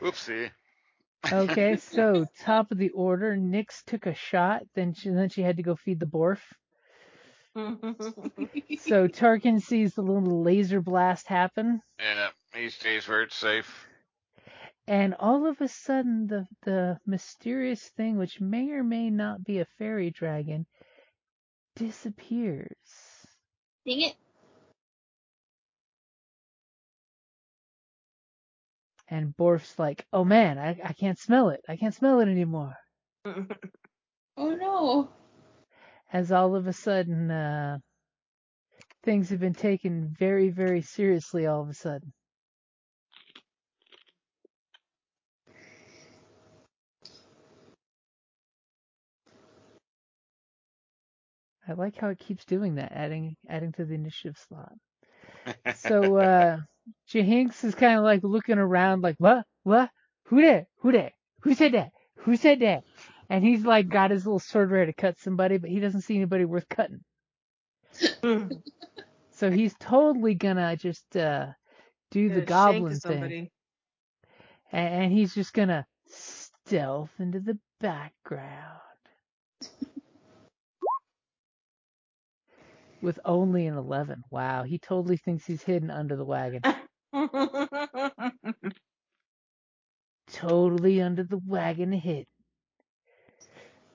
[0.00, 0.50] Oopsie.
[1.30, 5.58] Okay, so top of the order, Nyx took a shot, then she then she had
[5.58, 6.40] to go feed the Borf.
[8.78, 13.86] So Tarkin sees the little laser blast happen, Yeah, he stays where it's safe.
[14.86, 19.60] and all of a sudden the the mysterious thing which may or may not be
[19.60, 20.66] a fairy dragon
[21.76, 23.26] disappears.
[23.86, 24.16] Dang it.
[29.08, 31.60] And Borf's like, "Oh man, I I can't smell it.
[31.68, 32.76] I can't smell it anymore."
[34.36, 35.10] Oh no.
[36.12, 37.78] As all of a sudden uh
[39.04, 42.12] things have been taken very very seriously all of a sudden.
[51.68, 54.72] I like how it keeps doing that, adding adding to the initiative slot.
[55.70, 56.58] So uh
[57.08, 59.46] Jahinx is kind of like looking around like, what?
[59.64, 59.90] What?
[60.24, 60.66] Who that?
[60.78, 61.12] Who that?
[61.42, 61.92] Who said that?
[62.18, 62.84] Who said that?
[63.28, 66.16] And he's like got his little sword ready to cut somebody, but he doesn't see
[66.16, 67.04] anybody worth cutting.
[69.32, 71.48] So he's totally gonna just uh
[72.10, 73.36] do the goblin thing.
[74.72, 78.80] And, and he's just gonna stealth into the background.
[83.02, 84.22] With only an 11.
[84.30, 86.62] Wow, he totally thinks he's hidden under the wagon.
[90.32, 92.26] totally under the wagon hidden.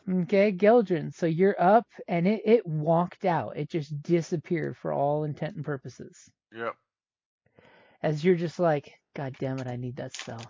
[0.09, 3.57] Okay, Geldrin, so you're up, and it, it walked out.
[3.57, 6.17] It just disappeared for all intent and purposes.
[6.55, 6.75] Yep.
[8.01, 10.41] As you're just like, God damn it, I need that spell.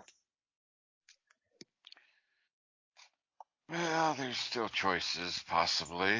[3.68, 6.16] Well, there's still choices, possibly.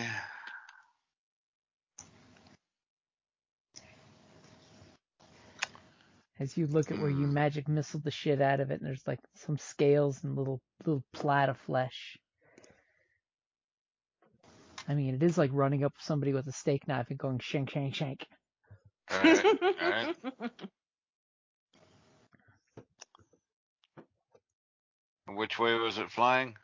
[6.40, 9.06] As you look at where you magic missile the shit out of it, and there's
[9.06, 12.16] like some scales and little little plat of flesh.
[14.88, 17.70] I mean, it is like running up somebody with a steak knife and going shank,
[17.70, 18.24] shank, shank.
[19.10, 19.44] All right.
[19.62, 20.16] All right.
[25.34, 26.54] Which way was it flying?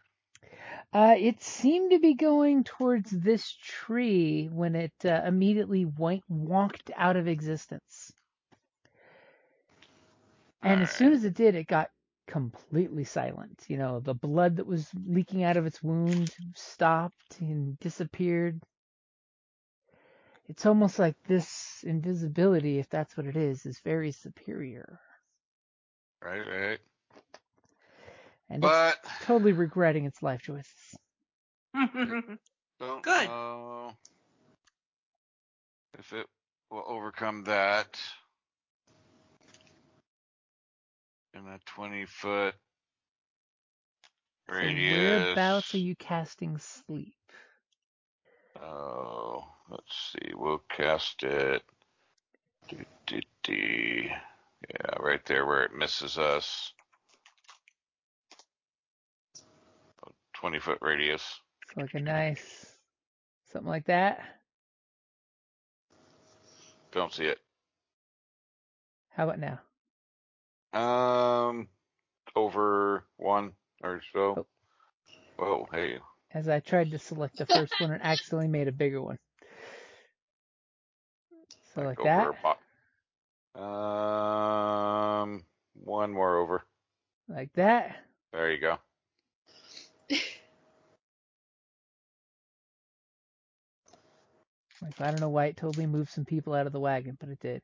[0.93, 6.91] Uh, it seemed to be going towards this tree when it uh, immediately went, walked
[6.97, 8.13] out of existence.
[10.65, 11.91] And as soon as it did, it got
[12.27, 13.65] completely silent.
[13.69, 18.63] You know, the blood that was leaking out of its wound stopped and disappeared.
[20.49, 25.01] It's almost like this invisibility, if that's what it is, is very superior.
[26.23, 26.79] Right, right.
[28.51, 30.99] And But it's totally regretting its life choices.
[32.81, 33.29] don't Good.
[33.29, 33.97] know
[35.99, 36.27] if it
[36.71, 38.01] will overcome that
[41.35, 42.55] in a 20 foot
[44.49, 44.95] So radius.
[44.95, 47.15] whereabouts are you casting sleep?
[48.63, 50.33] Oh, let's see.
[50.35, 51.63] We'll cast it.
[53.49, 56.73] Yeah, right there where it misses us.
[60.35, 61.41] 20 foot radius.
[61.63, 62.77] It's like a nice
[63.53, 64.21] something like that.
[66.93, 67.39] Don't see it.
[69.11, 69.61] How about now?
[70.75, 71.69] Um,
[72.35, 74.47] over one or so.
[75.39, 75.99] Oh, hey.
[76.33, 79.19] As I tried to select the first one and accidentally made a bigger one.
[81.75, 86.65] So like that, bo- Um, one more over.
[87.29, 87.97] like that.
[88.33, 88.79] There you go.
[94.83, 97.29] Like I don't know why it totally moved some people out of the wagon, but
[97.29, 97.63] it did.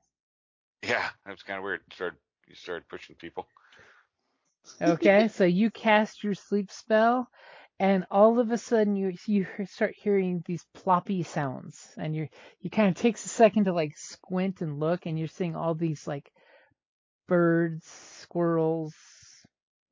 [0.83, 1.81] Yeah, that was kind of weird.
[1.89, 2.19] It Started
[2.51, 3.47] you started pushing people.
[4.83, 7.29] Okay, so you cast your sleep spell,
[7.79, 12.29] and all of a sudden you you start hearing these ploppy sounds, and you
[12.61, 15.75] you kind of takes a second to like squint and look, and you're seeing all
[15.75, 16.31] these like
[17.29, 18.95] birds, squirrels,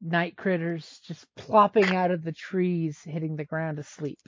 [0.02, 4.18] night critters just plopping out of the trees, hitting the ground asleep.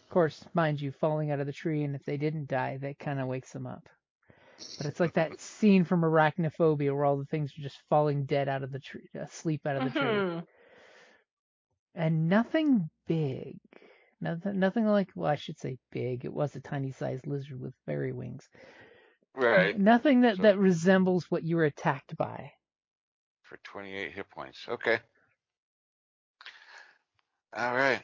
[0.00, 2.98] Of course, mind you, falling out of the tree, and if they didn't die, that
[2.98, 3.88] kind of wakes them up.
[4.78, 8.48] But it's like that scene from Arachnophobia where all the things are just falling dead
[8.48, 10.46] out of the tree, asleep out of the tree, Mhm.
[11.94, 13.58] and nothing big.
[14.20, 15.10] Nothing, nothing like.
[15.14, 16.24] Well, I should say big.
[16.24, 18.48] It was a tiny sized lizard with fairy wings.
[19.34, 19.78] Right.
[19.78, 22.52] Nothing that So- that resembles what you were attacked by.
[23.42, 24.66] For 28 hit points.
[24.68, 25.00] Okay.
[27.56, 28.02] All right.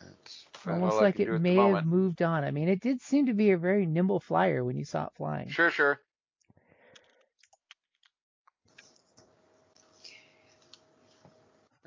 [0.00, 2.44] That's about Almost like it do at the may have moved on.
[2.44, 5.12] I mean, it did seem to be a very nimble flyer when you saw it
[5.14, 5.48] flying.
[5.48, 6.00] Sure, sure.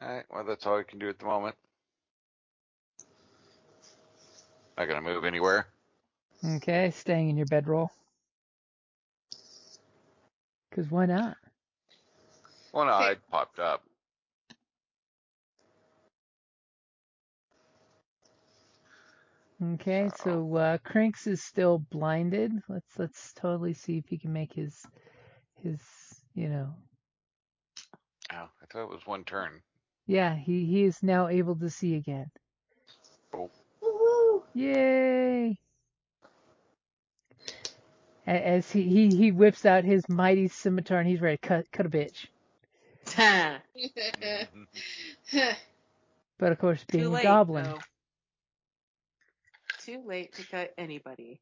[0.02, 0.26] All right.
[0.30, 1.56] Well, that's all I can do at the moment.
[4.78, 5.68] Not gonna move anywhere.
[6.46, 7.90] Okay, staying in your bedroll.
[10.70, 11.38] Because why not?
[12.72, 12.94] One Okay.
[12.94, 13.84] eye popped up.
[19.64, 22.52] Okay, so uh, Crinks is still blinded.
[22.70, 24.86] Let's let's totally see if he can make his
[25.64, 25.80] his
[26.36, 26.76] you know
[28.32, 29.62] Oh, I thought it was one turn.
[30.06, 32.30] yeah he he is now able to see again.
[33.34, 33.50] Oh,
[33.82, 34.44] Woohoo!
[34.54, 35.58] Yay!
[38.28, 41.86] As he, he, he whips out his mighty scimitar and he's ready to cut cut
[41.86, 42.28] a bitch.
[46.40, 47.80] But of course, being Too a late, goblin, though.
[49.88, 51.40] Too late to cut anybody.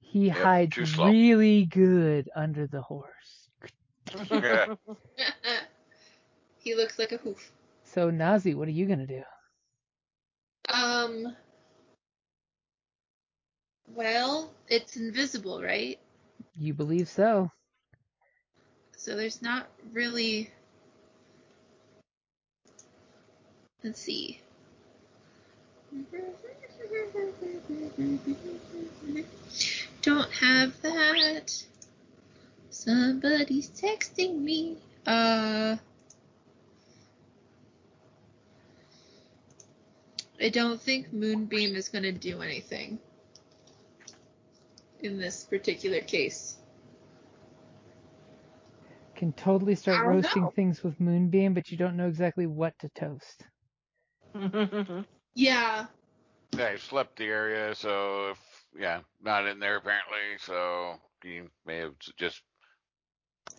[0.00, 3.50] he Yep, hides really good under the horse.
[4.30, 4.68] Yeah.
[6.64, 7.52] he looks like a hoof.
[7.84, 9.22] So Nazi, what are you gonna do?
[10.72, 11.36] Um.
[13.94, 15.98] Well, it's invisible, right?
[16.58, 17.50] You believe so?
[18.96, 20.50] So there's not really.
[23.84, 24.40] Let's see.
[30.02, 31.64] Don't have that.
[32.70, 34.76] Somebody's texting me.
[35.06, 35.76] Uh.
[40.40, 42.98] I don't think Moonbeam is going to do anything
[45.00, 46.56] in this particular case.
[49.14, 50.52] Can totally start roasting know.
[50.54, 53.46] things with moonbeam, but you don't know exactly what to toast.
[55.36, 55.84] Yeah,
[56.56, 58.38] Yeah, he slept the area, so if
[58.78, 62.40] yeah, not in there apparently, so he may have just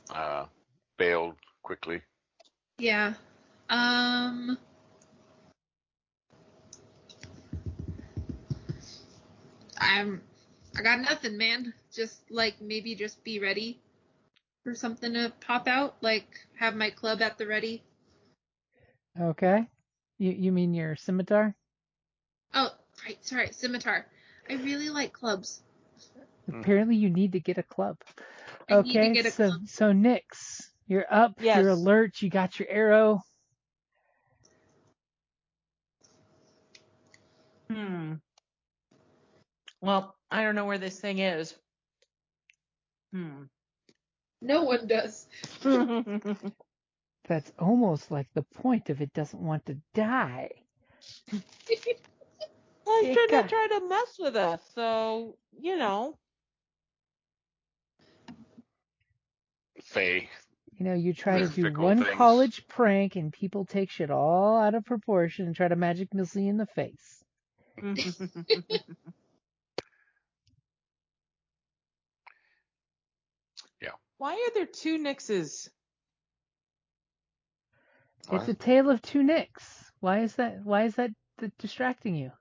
[0.09, 0.45] uh
[0.97, 2.01] bailed quickly.
[2.79, 3.13] yeah.
[3.69, 4.57] Um.
[9.77, 10.21] I'm.
[10.75, 11.73] I got nothing, man.
[11.93, 13.79] Just like maybe just be ready
[14.63, 15.97] for something to pop out.
[16.01, 16.27] Like
[16.59, 17.83] have my club at the ready.
[19.19, 19.67] Okay.
[20.17, 21.55] You you mean your scimitar?
[22.53, 22.69] Oh,
[23.05, 23.17] right.
[23.25, 24.05] Sorry, scimitar.
[24.49, 25.61] I really like clubs.
[26.49, 26.59] Mhm.
[26.61, 27.97] Apparently, you need to get a club.
[28.69, 29.67] I need to okay, get a so club.
[29.67, 31.33] so Nyx, you're up.
[31.39, 31.57] Yes.
[31.57, 32.21] You're alert.
[32.21, 33.21] You got your arrow.
[37.69, 38.13] Hmm.
[39.81, 41.55] Well, I don't know where this thing is.
[43.13, 43.43] Hmm.
[44.41, 45.27] No one does.
[47.27, 50.51] That's almost like the point of it doesn't want to die.
[52.89, 56.17] I It shouldn't have tried to mess with us, so, you know.
[59.83, 60.29] Faye.
[60.77, 62.15] You know, you try to do one things.
[62.15, 66.41] college prank and people take shit all out of proportion and try to magic missile
[66.43, 67.23] you in the face.
[73.81, 73.91] Yeah.
[74.17, 75.69] Why are there two Nixes?
[78.19, 78.47] It's What?
[78.49, 79.91] a tale of two Nicks.
[79.99, 80.63] Why is that?
[80.63, 81.11] Why is that
[81.59, 82.31] distracting you?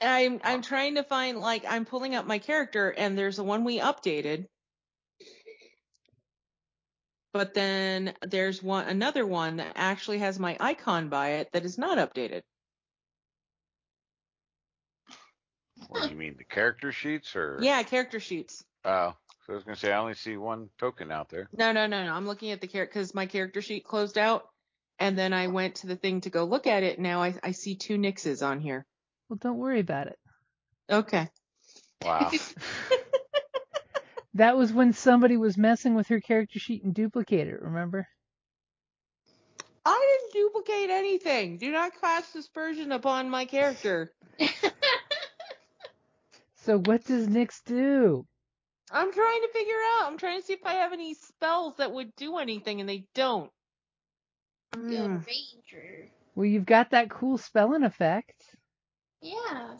[0.00, 3.44] I'm uh, I'm trying to find like I'm pulling up my character and there's the
[3.44, 4.46] one we updated.
[7.32, 11.78] But then there's one another one that actually has my icon by it that is
[11.78, 12.42] not updated.
[15.88, 17.58] What do you mean, the character sheets or?
[17.62, 18.64] Yeah, character sheets.
[18.84, 19.14] Oh,
[19.46, 21.48] so I was gonna say I only see one token out there.
[21.52, 22.12] No, no, no, no.
[22.12, 24.48] I'm looking at the character because my character sheet closed out,
[24.98, 26.98] and then I went to the thing to go look at it.
[26.98, 28.86] Now I I see two Nixes on here.
[29.28, 30.18] Well, don't worry about it.
[30.90, 31.28] Okay.
[32.04, 32.30] Wow.
[34.34, 37.62] That was when somebody was messing with her character sheet and duplicated it.
[37.62, 38.06] Remember?
[39.84, 41.56] I didn't duplicate anything.
[41.58, 44.12] Do not cast dispersion upon my character.
[46.64, 48.26] So what does Nyx do?
[48.90, 50.06] I'm trying to figure out.
[50.06, 53.06] I'm trying to see if I have any spells that would do anything, and they
[53.14, 53.50] don't.
[54.74, 55.26] Mm.
[55.26, 56.10] Ranger.
[56.34, 58.34] Well, you've got that cool spelling effect.
[59.20, 59.76] Yeah.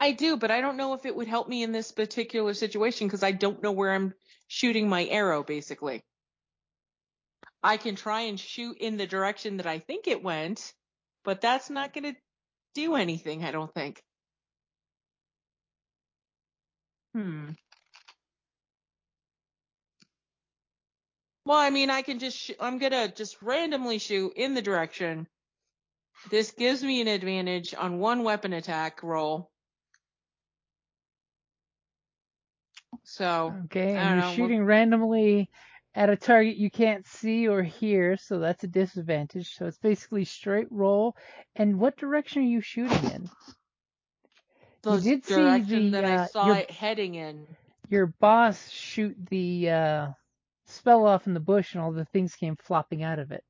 [0.00, 3.06] I do, but I don't know if it would help me in this particular situation
[3.06, 4.14] because I don't know where I'm
[4.48, 6.02] shooting my arrow, basically.
[7.62, 10.72] I can try and shoot in the direction that I think it went,
[11.24, 12.20] but that's not going to
[12.74, 14.02] do anything, I don't think.
[17.14, 17.50] Hmm.
[21.44, 24.62] Well, I mean, I can just, sh- I'm going to just randomly shoot in the
[24.62, 25.28] direction.
[26.30, 29.50] This gives me an advantage on one weapon attack roll.
[33.04, 35.50] So, Okay, I and don't you're know, we'll- shooting randomly
[35.94, 39.54] at a target you can't see or hear, so that's a disadvantage.
[39.54, 41.16] So it's basically straight roll.
[41.56, 43.30] And what direction are you shooting in?
[44.82, 47.46] the did see direction the, that uh, I saw your- it heading in.
[47.88, 50.08] Your boss shoot the uh,
[50.64, 53.44] spell off in the bush and all the things came flopping out of it.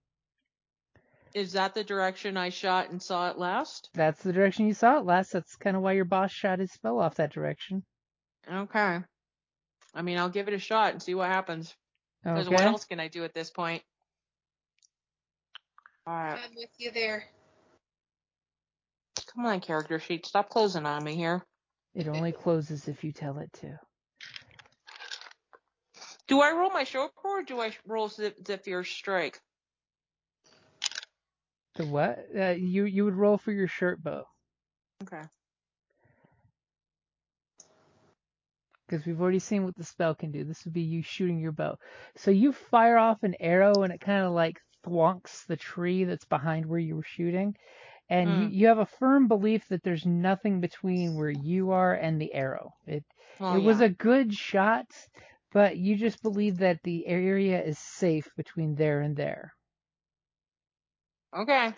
[1.35, 3.89] Is that the direction I shot and saw it last?
[3.95, 5.33] That's the direction you saw it last.
[5.33, 7.85] That's kind of why your boss shot his spell off that direction.
[8.51, 8.99] Okay.
[9.95, 11.75] I mean, I'll give it a shot and see what happens.
[12.23, 12.55] Because Okay.
[12.55, 13.83] what else can I do at this point?
[16.09, 16.39] Alright.
[16.45, 17.25] I'm with you there.
[19.35, 20.27] Come on, character sheet.
[20.27, 21.45] Stop closing on me here.
[21.95, 23.79] It only closes if you tell it to.
[26.27, 29.41] Do I roll my short or do I roll Zep- Zephyr's strike?
[31.75, 32.27] The what?
[32.35, 34.27] Uh, you you would roll for your short bow
[35.03, 35.29] Okay.
[38.87, 40.45] because we've already seen what the spell can do.
[40.45, 41.79] This would be you shooting your bow.
[42.17, 46.25] So you fire off an arrow and it kind of like thwonks the tree that's
[46.27, 47.55] behind where you were shooting,
[48.09, 48.55] and you, Mm.
[48.55, 52.73] you have a firm belief that there's nothing between where you are and the arrow.
[52.87, 53.05] It
[53.39, 53.87] Well, it was yeah.
[53.87, 54.87] a good shot,
[55.53, 59.55] but you just believe that the area is safe between there and there.
[61.37, 61.73] Okay.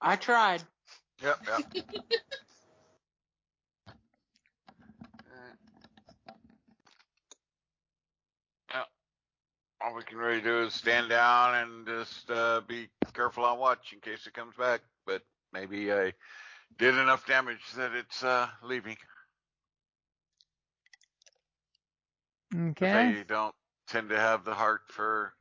[0.00, 0.62] I tried.
[1.22, 1.74] Yep, yep.
[8.74, 8.86] Yep.
[9.82, 13.92] All we can really do is stand down and just uh, be careful on watch
[13.92, 14.80] in case it comes back.
[15.06, 16.12] But maybe I
[16.78, 18.96] did enough damage that it's uh, leaving.
[18.96, 19.04] 'Cause
[22.70, 23.14] Okay.
[23.16, 23.54] They don't
[23.88, 25.34] tend to have the heart for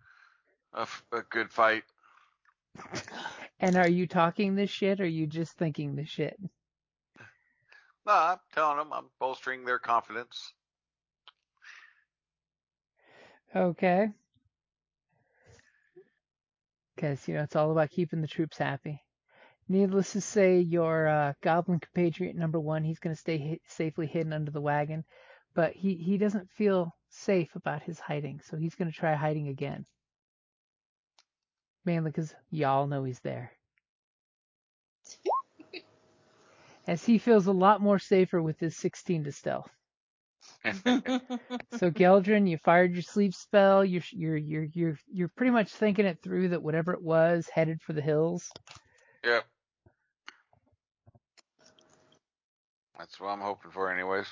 [0.73, 1.83] a, f- a good fight.
[3.59, 6.37] And are you talking this shit or are you just thinking this shit?
[8.05, 10.53] No, I'm telling them I'm bolstering their confidence.
[13.55, 14.09] Okay.
[16.95, 19.01] Because, you know, it's all about keeping the troops happy.
[19.69, 24.07] Needless to say, your uh, goblin compatriot number one, he's going to stay hi- safely
[24.07, 25.05] hidden under the wagon,
[25.55, 29.47] but he, he doesn't feel safe about his hiding, so he's going to try hiding
[29.47, 29.85] again.
[31.85, 33.51] Mainly because y'all know he's there.
[36.87, 39.69] As he feels a lot more safer with his 16 to stealth.
[40.65, 40.71] So
[41.91, 43.83] Geldrin, you fired your sleep spell.
[43.83, 47.81] You're you're you're you're you're pretty much thinking it through that whatever it was headed
[47.81, 48.49] for the hills.
[49.23, 49.45] Yep.
[52.97, 54.27] That's what I'm hoping for, anyways.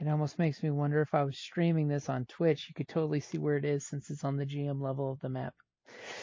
[0.00, 3.20] It almost makes me wonder if I was streaming this on Twitch, you could totally
[3.20, 5.54] see where it is since it's on the GM level of the map.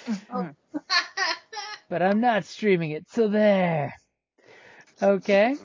[1.89, 3.93] But I'm not streaming it, so there.
[5.01, 5.57] Okay.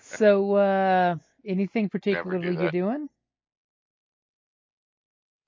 [0.00, 3.08] So uh anything particularly you're doing?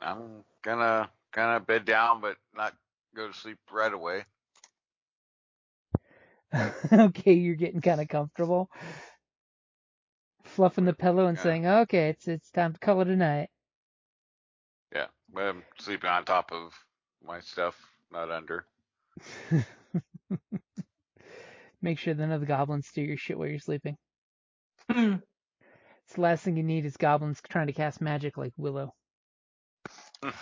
[0.00, 2.74] I'm gonna kind of bed down, but not
[3.14, 4.24] go to sleep right away.
[6.92, 8.70] okay, you're getting kind of comfortable.
[10.44, 11.42] Fluffing the pillow and Yeah.
[11.42, 13.50] saying, "Okay, it's it's time to call it a night."
[14.94, 16.72] Yeah, but I'm sleeping on top of
[17.26, 17.76] my stuff,
[18.12, 18.66] not under.
[21.82, 23.96] Make sure none of the goblins steal your shit while you're sleeping.
[24.90, 25.16] Hmm.
[26.04, 28.94] It's the last thing you need is goblins trying to cast magic like Willow.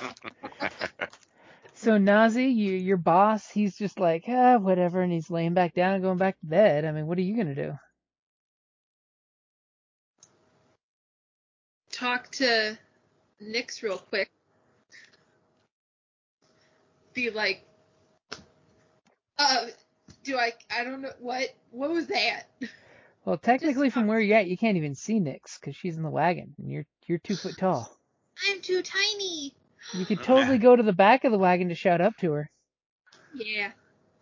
[1.80, 5.94] So Nazi, you, your boss, he's just like, ah, whatever, and he's laying back down
[5.94, 6.84] and going back to bed.
[6.84, 7.72] I mean, what are you gonna do?
[11.90, 12.76] Talk to
[13.42, 14.30] Nyx real quick.
[17.12, 17.64] Be like,
[19.38, 19.66] uh,
[20.24, 20.52] do I?
[20.70, 21.48] I don't know what.
[21.70, 22.44] What was that?
[23.24, 26.02] Well, technically, Just from where you're at, you can't even see Nyx because she's in
[26.02, 27.96] the wagon, and you're you're two foot tall.
[28.48, 29.54] I'm too tiny.
[29.94, 32.50] You could totally go to the back of the wagon to shout up to her.
[33.34, 33.72] Yeah.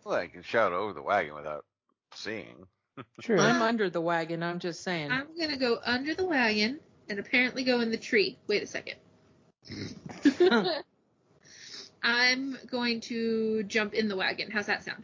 [0.05, 1.65] well, I can shout over the wagon without
[2.13, 2.65] seeing.
[3.21, 3.39] True.
[3.39, 4.43] I'm under the wagon.
[4.43, 5.11] I'm just saying.
[5.11, 6.79] I'm gonna go under the wagon
[7.09, 8.37] and apparently go in the tree.
[8.47, 8.95] Wait a second.
[12.03, 14.49] I'm going to jump in the wagon.
[14.51, 15.03] How's that sound?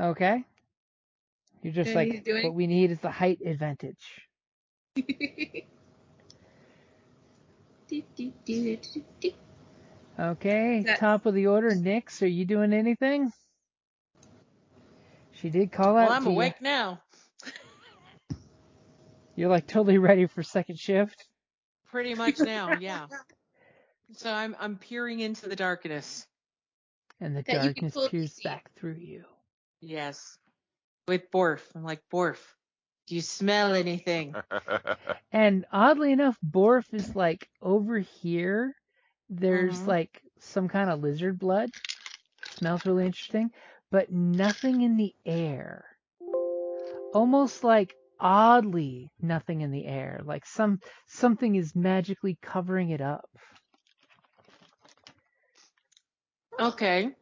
[0.00, 0.44] Okay.
[1.62, 4.22] You're just Okay, like, he's doing- what we need is the height advantage.
[10.18, 13.32] Okay, That- top of the order, Nyx, are you doing anything?
[15.32, 16.36] She did call out well, I'm to you.
[16.36, 17.00] awake now.
[19.36, 21.26] You're like totally ready for second shift.
[21.90, 23.06] Pretty much now, yeah.
[24.12, 26.26] So I'm I'm peering into the darkness.
[27.20, 28.42] And the That can darkness totally peers see.
[28.42, 29.24] back through you.
[29.80, 30.38] Yes.
[31.08, 31.62] With Borf.
[31.74, 32.54] I'm like, Borf,
[33.06, 34.36] do you smell anything?
[35.32, 38.74] And oddly enough, Borf is like over here.
[39.28, 39.88] There's Mhm.
[39.88, 41.70] like some kind of lizard blood.
[42.48, 43.50] Smells really interesting,
[43.90, 45.84] but nothing in the air.
[47.12, 50.20] Almost like oddly nothing in the air.
[50.24, 53.30] Like some something is magically covering it up.
[56.60, 57.16] Okay.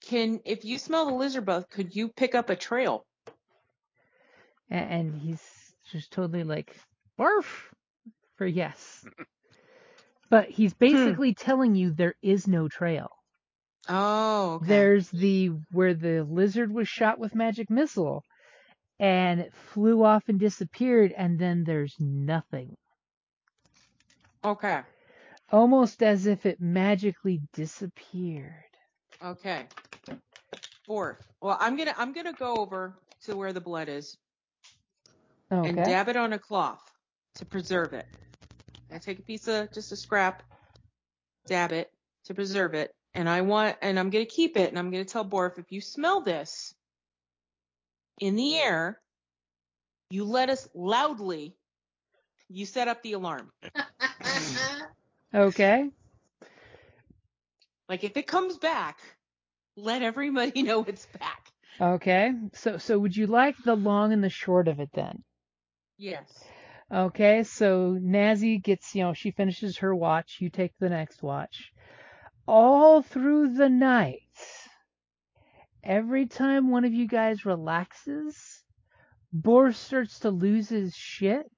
[0.00, 3.04] Can if you smell the lizard bug, could you pick up a trail?
[4.70, 6.76] A- And he's just totally like,
[7.18, 7.74] barf
[8.36, 9.08] for yes.
[10.30, 11.16] But he's hmm.
[11.16, 13.10] basically telling you there is no trail.
[13.88, 14.92] Oh, okay.
[14.92, 18.26] There's the where the lizard was shot with magic missile
[18.98, 22.76] and it flew off and disappeared and then there's nothing.
[24.44, 24.82] Okay.
[25.52, 28.52] Almost as if it magically disappeared.
[29.22, 29.66] Okay.
[30.86, 31.24] Fourth.
[31.40, 32.94] Well, I'm gonna I'm gonna go over
[33.24, 34.16] to where the blood is
[35.50, 36.82] and dab it on a cloth
[37.36, 38.06] to preserve it.
[38.92, 40.42] I take a piece of just a scrap,
[41.46, 41.90] dab it
[42.24, 45.24] to preserve it, and I want and I'm gonna keep it and I'm gonna tell
[45.24, 46.74] Borf if you smell this
[48.20, 49.00] in the air,
[50.10, 51.54] you let us loudly.
[52.48, 53.50] You set up the alarm.
[55.36, 55.90] Okay.
[57.88, 58.98] Like if it comes back,
[59.76, 61.52] let everybody know it's back.
[61.80, 62.32] Okay.
[62.54, 65.22] So so would you like the long and the short of it then?
[65.98, 66.44] Yes.
[66.92, 71.72] Okay, so Nazi gets, you know, she finishes her watch, you take the next watch.
[72.46, 74.20] All through the night,
[75.82, 78.62] every time one of you guys relaxes,
[79.32, 81.50] Bor starts to lose his shit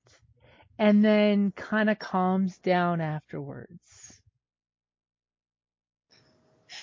[0.79, 4.20] and then kind of calms down afterwards.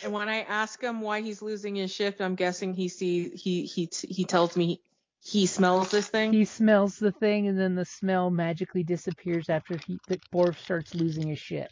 [0.03, 3.65] And when I ask him why he's losing his shift, I'm guessing he see he
[3.65, 4.81] he he tells me
[5.21, 6.33] he smells this thing.
[6.33, 10.93] He smells the thing and then the smell magically disappears after he, the Borf starts
[10.93, 11.71] losing his shit.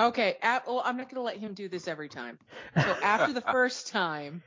[0.00, 2.38] Okay, at, well, I'm not going to let him do this every time.
[2.74, 4.42] So after the first time,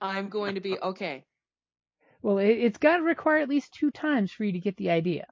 [0.00, 1.22] I'm going to be okay.
[2.20, 4.90] Well, it, it's got to require at least two times for you to get the
[4.90, 5.26] idea.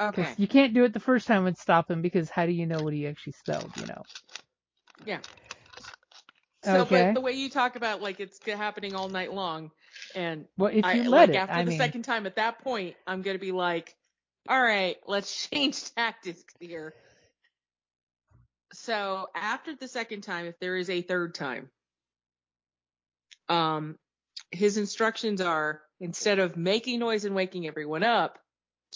[0.00, 0.38] Okay.
[0.38, 2.82] you can't do it the first time and stop him because how do you know
[2.82, 4.06] what he actually spelled, you know?
[5.04, 5.20] Yeah.
[6.62, 6.86] So, Okay.
[6.86, 9.70] but the way you talk about like it's happening all night long,
[10.14, 12.36] and Well, if I you let like it, after I the mean, second time, at
[12.36, 13.94] that point, I'm going to be like,
[14.48, 16.94] all right, let's change tactics here.
[18.72, 21.70] So after the second time, if there is a third time,
[23.48, 23.98] um,
[24.50, 28.38] his instructions are instead of making noise and waking everyone up,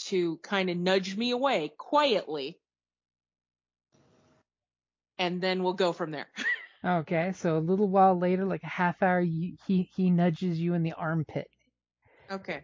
[0.06, 2.58] to kind of nudge me away quietly,
[5.18, 6.28] and then we'll go from there.
[6.84, 7.32] okay.
[7.36, 10.82] So a little while later, like a half hour, you, he he nudges you in
[10.82, 11.48] the armpit.
[12.30, 12.62] Okay.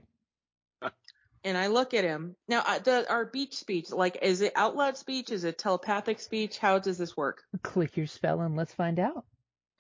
[1.45, 2.63] And I look at him now.
[2.65, 5.31] uh, The our beach speech, like, is it out loud speech?
[5.31, 6.59] Is it telepathic speech?
[6.59, 7.43] How does this work?
[7.63, 9.25] Click your spell and let's find out.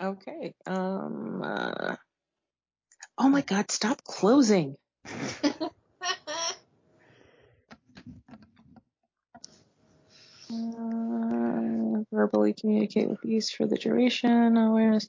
[0.03, 0.55] Okay.
[0.67, 1.41] Um.
[1.45, 1.95] Uh,
[3.17, 3.71] oh my God!
[3.71, 4.75] Stop closing.
[10.53, 15.07] Uh, verbally communicate with beast for the duration awareness.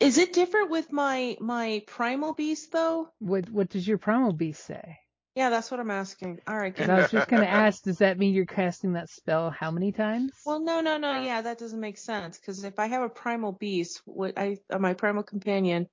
[0.00, 3.08] Is it different with my my primal beast though?
[3.18, 4.98] What what does your primal beast say?
[5.34, 6.40] Yeah, that's what I'm asking.
[6.48, 6.78] All right.
[6.80, 10.32] I was just gonna ask, does that mean you're casting that spell how many times?
[10.46, 11.20] Well, no, no, no.
[11.20, 12.38] Yeah, that doesn't make sense.
[12.38, 15.88] Because if I have a primal beast, what I uh, my primal companion,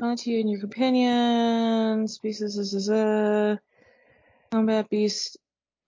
[0.00, 3.60] not you and your companion species is a
[4.50, 5.36] combat beast.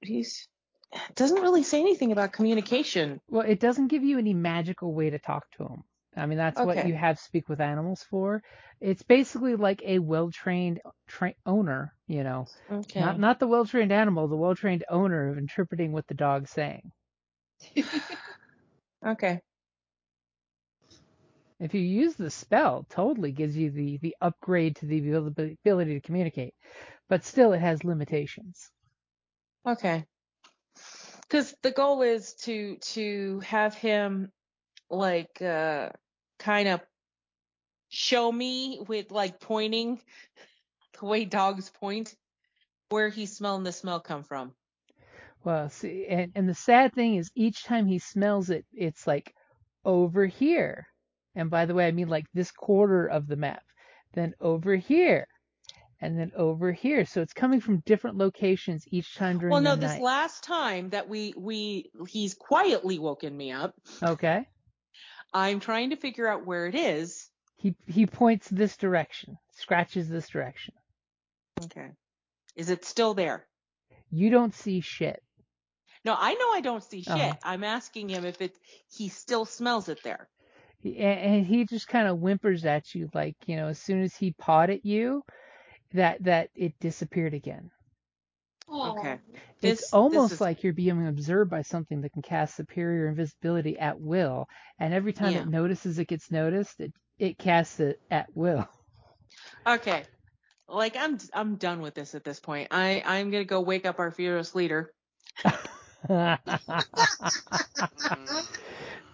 [0.03, 0.49] Beast
[0.93, 3.21] it doesn't really say anything about communication.
[3.29, 5.85] Well, it doesn't give you any magical way to talk to him.
[6.17, 8.43] I mean, that's what you have speak with animals for.
[8.81, 12.99] It's basically like a well-trained tra- owner, you know, Okay.
[12.99, 16.93] not not the well-trained animal, the well-trained owner of interpreting what the dog's saying.
[19.05, 19.43] Okay.
[21.61, 26.01] If you use the spell, totally gives you the the upgrade to the ability to
[26.01, 26.55] communicate,
[27.09, 28.73] but still it has limitations.
[29.67, 30.07] Okay.
[31.29, 34.33] Because the goal is to to have him
[34.91, 35.91] like uh
[36.39, 36.81] kind of
[37.89, 40.01] show me with like pointing
[41.01, 42.15] the way dogs point
[42.89, 44.55] where he's smelling the smell come from.
[45.45, 49.33] Well, see, and, and the sad thing is each time he smells it, it's like
[49.85, 50.87] over here.
[51.35, 53.63] And by the way, I mean like this quarter of the map,
[54.15, 55.27] then over here,
[56.01, 57.05] and then over here.
[57.05, 59.65] So it's coming from different locations each time during the case.
[59.65, 63.75] Well, no, this last time that we we he's quietly woken me up.
[64.03, 64.47] okay.
[65.33, 67.29] I'm trying to figure out where it is.
[67.57, 70.75] He he points this direction, scratches this direction.
[71.65, 71.91] Okay.
[72.57, 73.47] Is it still there?
[74.11, 75.23] You don't see shit.
[76.05, 77.13] No, I know I don't see shit.
[77.13, 77.35] Uh-huh.
[77.43, 78.57] I'm asking him if it
[78.91, 80.29] he still smells it there.
[80.81, 84.03] He, and, and he just kind of whimpers at you, like you know, as soon
[84.03, 85.25] as he pawed at you,
[85.93, 87.71] that that it disappeared again.
[88.71, 89.19] Okay.
[89.63, 93.09] It's This- almost this is- like you're being observed by something that can cast superior
[93.09, 94.47] invisibility at will,
[94.79, 95.41] and every time Yeah.
[95.43, 98.69] it notices it gets noticed, it it casts it at will.
[99.67, 100.05] Okay.
[100.69, 102.69] Like I'm I'm done with this at this point.
[102.71, 104.93] I I'm gonna go wake up our fearless leader.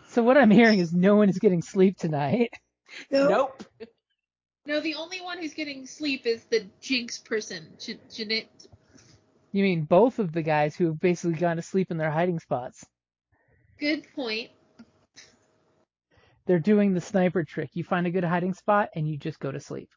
[0.08, 2.50] so what I'm hearing is no one is getting sleep tonight.
[3.10, 3.62] Nope.
[4.66, 8.66] No, the only one who's getting sleep is the Jinx person, J- Jeanette.
[9.52, 12.40] You mean both of the guys who have basically gone to sleep in their hiding
[12.40, 12.84] spots?
[13.78, 14.50] Good point.
[16.46, 17.70] They're doing the sniper trick.
[17.74, 19.90] You find a good hiding spot and you just go to sleep.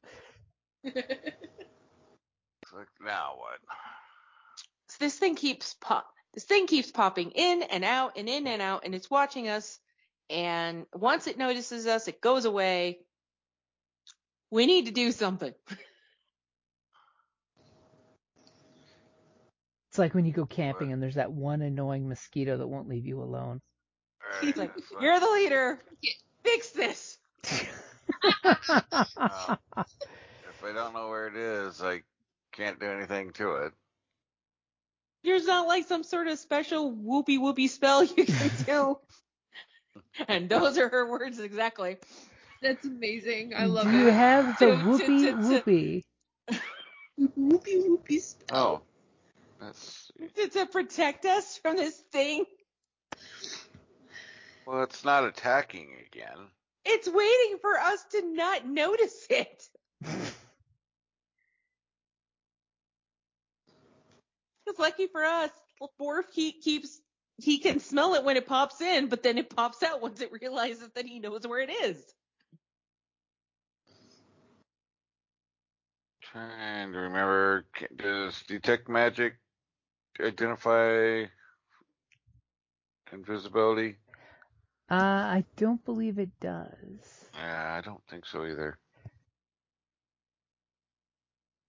[0.84, 3.60] It's like, now what?
[4.90, 8.62] So this thing keeps pop this thing keeps popping in and out and in and
[8.62, 9.80] out and it's watching us
[10.30, 13.00] and once it notices us it goes away.
[14.50, 15.54] We need to do something.
[19.90, 23.06] It's like when you go camping and there's that one annoying mosquito that won't leave
[23.06, 23.62] you alone.
[24.42, 24.72] He's like,
[25.02, 25.80] You're the leader.
[26.44, 27.18] Fix this.
[30.58, 32.02] If I don't know where it is, I
[32.52, 33.74] can't do anything to it.
[35.24, 38.98] There's not like some sort of special whoopee whoopee spell you can do.
[40.28, 41.98] and those are her words exactly.
[42.62, 43.54] That's amazing.
[43.56, 44.00] I love Do it.
[44.00, 45.08] you have the whoopee whoopee.
[45.08, 46.04] whoopee to- to- whoopee?
[47.20, 48.82] Whoopie whoopie spell.
[48.82, 48.82] Oh.
[49.60, 50.28] Let's see.
[50.44, 52.46] To, to protect us from this thing.
[54.68, 56.38] Well, it's not attacking again.
[56.86, 59.64] It's waiting for us to not notice it.
[64.70, 65.50] It's lucky for us,
[66.00, 67.00] Borf he keeps
[67.38, 70.32] he can smell it when it pops in, but then it pops out once it
[70.32, 72.04] realizes that he knows where it is.
[76.38, 77.66] Trying to remember.
[77.96, 79.38] Does detect magic
[80.20, 81.24] identify
[83.12, 83.96] invisibility?
[84.90, 86.70] Uh, I don't believe it does.
[87.34, 88.78] Yeah, I don't think so either.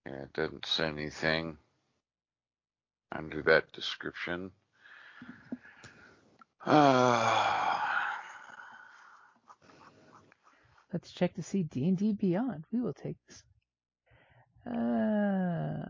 [0.06, 1.56] Yeah, it doesn't say anything
[3.10, 4.50] under that description.
[6.64, 7.80] Uh,
[10.92, 12.64] Let's check to see D&D Beyond.
[12.70, 13.42] We will take this.
[14.68, 15.88] Uh,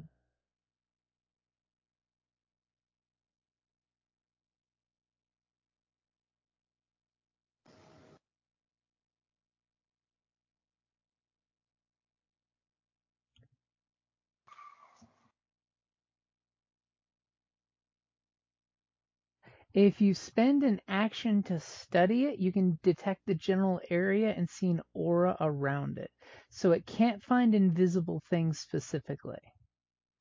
[19.75, 24.49] If you spend an action to study it, you can detect the general area and
[24.49, 26.11] see an aura around it.
[26.51, 29.39] So it can't find invisible things specifically.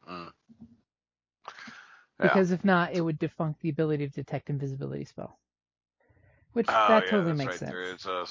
[0.08, 0.34] mm.
[2.20, 2.22] Yeah.
[2.22, 5.40] Because if not, it would defunct the ability to detect invisibility spell.
[6.54, 7.60] Which Oh, that yeah, totally makes right.
[7.60, 7.72] sense.
[7.72, 8.26] There is a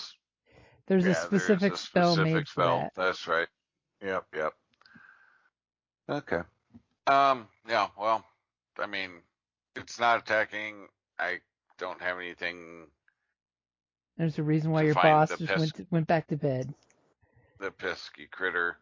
[0.86, 2.52] There's yeah, a specific there a spell specific made spell.
[2.52, 2.92] for that.
[2.94, 3.48] That's right.
[4.02, 4.54] Yep, yep.
[6.08, 6.42] Okay.
[7.06, 7.48] Um.
[7.68, 7.88] Yeah.
[7.98, 8.24] Well,
[8.78, 9.22] I mean,
[9.76, 10.88] it's not attacking.
[11.18, 11.38] I
[11.78, 12.86] don't have anything
[14.16, 16.72] There's a reason why your boss just pest- went to, went back to bed.
[17.60, 18.76] the pesky critter.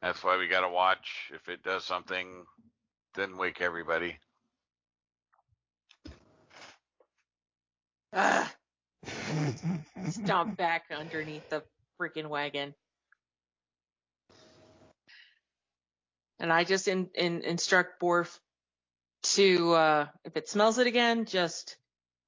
[0.00, 1.30] That's why we gotta watch.
[1.32, 2.44] If it does something,
[3.14, 4.18] then wake everybody.
[8.14, 8.48] Ugh,
[10.10, 11.62] stomp back underneath the
[12.00, 12.74] freaking wagon.
[16.40, 18.38] And I just in, in, instruct Borf
[19.22, 21.76] to, uh, if it smells it again, just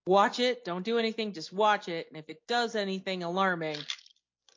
[0.07, 0.65] watch it.
[0.65, 1.33] Don't do anything.
[1.33, 2.07] Just watch it.
[2.09, 3.79] And if it does anything alarming,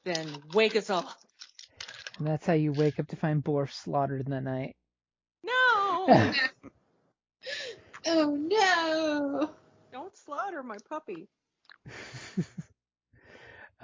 [0.06, 1.00] then wake us all.
[1.00, 1.18] up.
[2.18, 4.76] And that's how you wake up to find Borf slaughtered in the night.
[5.44, 6.34] No!
[8.10, 9.52] Oh no!
[9.92, 11.28] Don't slaughter my puppy.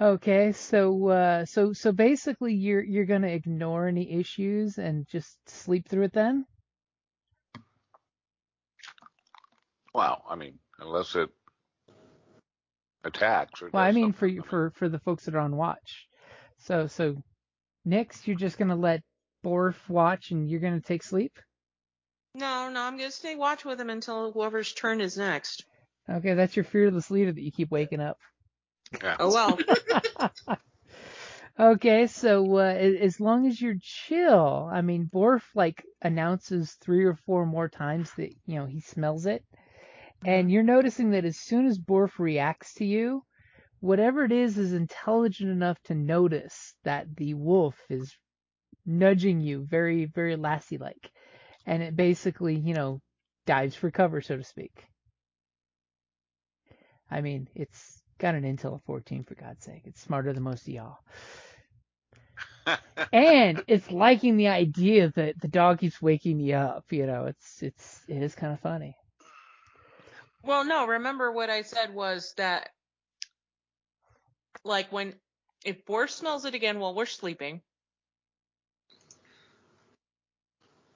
[0.00, 5.88] Okay, so uh, so so basically you're you're gonna ignore any issues and just sleep
[5.88, 6.46] through it then?
[9.94, 10.24] Wow.
[10.28, 11.30] I mean, unless it
[13.04, 16.08] attacks or Well, I mean for you for for the folks that are on watch.
[16.58, 17.22] So so
[17.84, 19.02] next you're just gonna let
[19.44, 21.38] Borf watch and you're gonna take sleep?
[22.34, 25.64] No, no, I'm gonna stay watch with him until whoever's turn is next.
[26.08, 28.18] Okay, that's your fearless leader that you keep waking up.
[29.02, 29.16] Yeah.
[29.20, 29.58] Oh well.
[31.60, 37.14] okay, so uh, as long as you're chill, I mean, Borf like announces three or
[37.14, 39.44] four more times that you know he smells it,
[40.24, 43.22] and you're noticing that as soon as Borf reacts to you,
[43.80, 48.16] whatever it is is intelligent enough to notice that the wolf is
[48.86, 51.10] nudging you very, very lassie like,
[51.66, 53.00] and it basically you know
[53.46, 54.84] dives for cover, so to speak.
[57.10, 59.82] I mean, it's Got an Intel 14 for God's sake.
[59.84, 60.98] It's smarter than most of y'all.
[63.12, 66.84] and it's liking the idea that the dog keeps waking me up.
[66.90, 68.96] You know, it's it's it is kind of funny.
[70.46, 72.68] Well, no, remember what I said was that,
[74.62, 75.14] like, when,
[75.64, 77.62] if Borf smells it again while we're sleeping,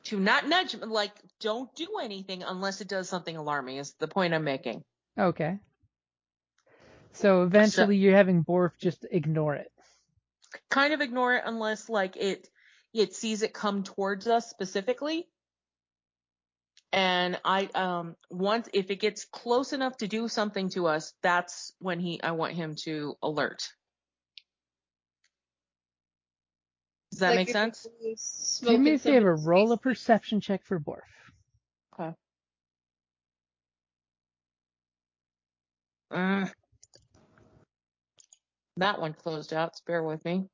[0.04, 4.34] to not nudge, like, don't do anything unless it does something alarming, is the point
[4.34, 4.82] I'm making.
[5.18, 5.58] Okay.
[7.12, 9.72] So eventually you're having Borf just ignore it.
[10.70, 12.48] Kind of ignore it unless, like, it,
[12.92, 15.26] it sees it come towards us specifically.
[16.92, 21.72] And I, um, once, if it gets close enough to do something to us, that's
[21.80, 23.68] when he, I want him to alert.
[27.10, 27.86] Does that Like make if sense?
[28.00, 31.00] you Do smoke me in a favor, roll a perception check for Borf.
[31.98, 32.14] Okay.
[36.10, 36.46] Uh,
[38.78, 39.76] that one closed out.
[39.76, 40.48] so Bear with me.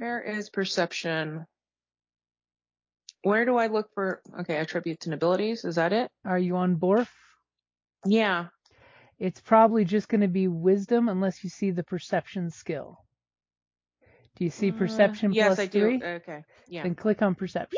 [0.00, 1.44] Where is perception?
[3.22, 4.22] Where do I look for?
[4.40, 5.66] Okay, attributes and abilities.
[5.66, 6.10] Is that it?
[6.24, 7.06] Are you on Borf?
[8.06, 8.46] Yeah.
[9.18, 12.96] It's probably just going to be wisdom unless you see the perception skill.
[14.36, 16.00] Do you see Uh, perception yes, plus I do.
[16.02, 16.44] Okay.
[16.66, 16.84] Yeah.
[16.84, 17.76] Then click on perception.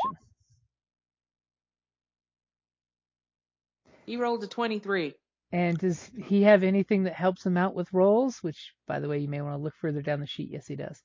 [4.05, 5.13] He rolled a 23.
[5.51, 8.41] And does he have anything that helps him out with rolls?
[8.41, 10.51] Which, by the way, you may want to look further down the sheet.
[10.51, 11.03] Yes, he does.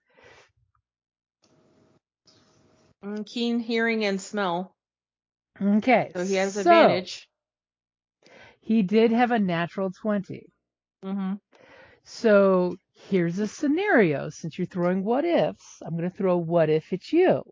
[3.04, 4.76] Mm, keen hearing and smell.
[5.60, 6.12] Okay.
[6.14, 7.28] So he has so advantage.
[8.60, 10.52] He did have a natural 20.
[11.02, 11.34] Mm-hmm.
[12.04, 14.28] So here's a scenario.
[14.30, 17.42] Since you're throwing what ifs, I'm going to throw a what if it's you.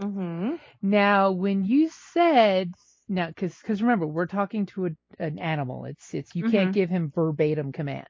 [0.00, 0.56] Mm-hmm.
[0.82, 2.72] Now, when you said
[3.08, 5.84] now, because because remember, we're talking to a, an animal.
[5.84, 6.72] It's it's you can't Mhm.
[6.72, 8.08] give him verbatim commands.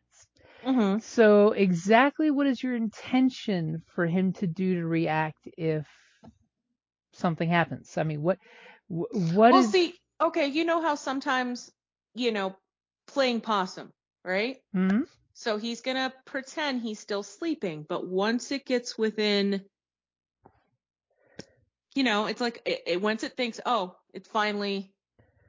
[0.64, 0.98] Mm-hmm.
[0.98, 5.86] So exactly what is your intention for him to do to react if
[7.14, 7.96] something happens?
[7.98, 8.38] I mean, what
[8.88, 11.70] wh- what well, is- see, okay, you know how sometimes,
[12.14, 12.56] you know,
[13.06, 13.92] playing possum,
[14.24, 14.58] right?
[14.72, 15.02] Hmm?
[15.34, 19.64] So he's gonna pretend he's still sleeping, but once it gets within,
[21.94, 24.92] you know, it's like it, it, once it thinks, oh, it's finally,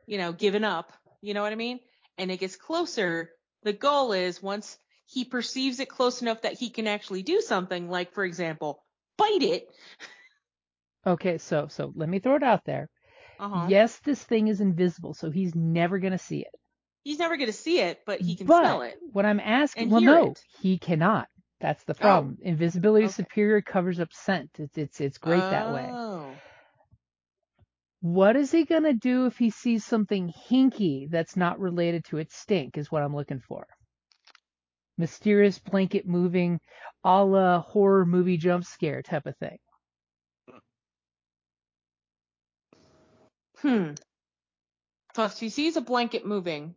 [0.07, 0.91] you know, given up.
[1.21, 1.79] You know what I mean?
[2.17, 3.31] And it gets closer.
[3.63, 7.89] The goal is once he perceives it close enough that he can actually do something,
[7.89, 8.83] like for example,
[9.17, 9.67] bite it.
[11.07, 12.89] Okay, so so let me throw it out there.
[13.39, 13.67] Uh-huh.
[13.69, 16.55] Yes, this thing is invisible, so he's never gonna see it.
[17.03, 18.97] He's never gonna see it, but he can but smell it.
[19.11, 20.41] what I'm asking, well, no, it.
[20.61, 21.27] he cannot.
[21.61, 22.37] That's the problem.
[22.41, 23.13] Invisibility okay.
[23.13, 24.49] superior covers up scent.
[24.57, 25.87] It's it's it's great that way.
[25.91, 26.31] Oh.
[28.01, 32.35] What is he gonna do if he sees something hinky that's not related to its
[32.35, 32.77] stink?
[32.77, 33.67] Is what I'm looking for.
[34.97, 36.59] Mysterious blanket moving,
[37.03, 39.57] a la horror movie jump scare type of thing.
[43.57, 43.93] Hmm.
[45.15, 46.75] So he sees a blanket moving,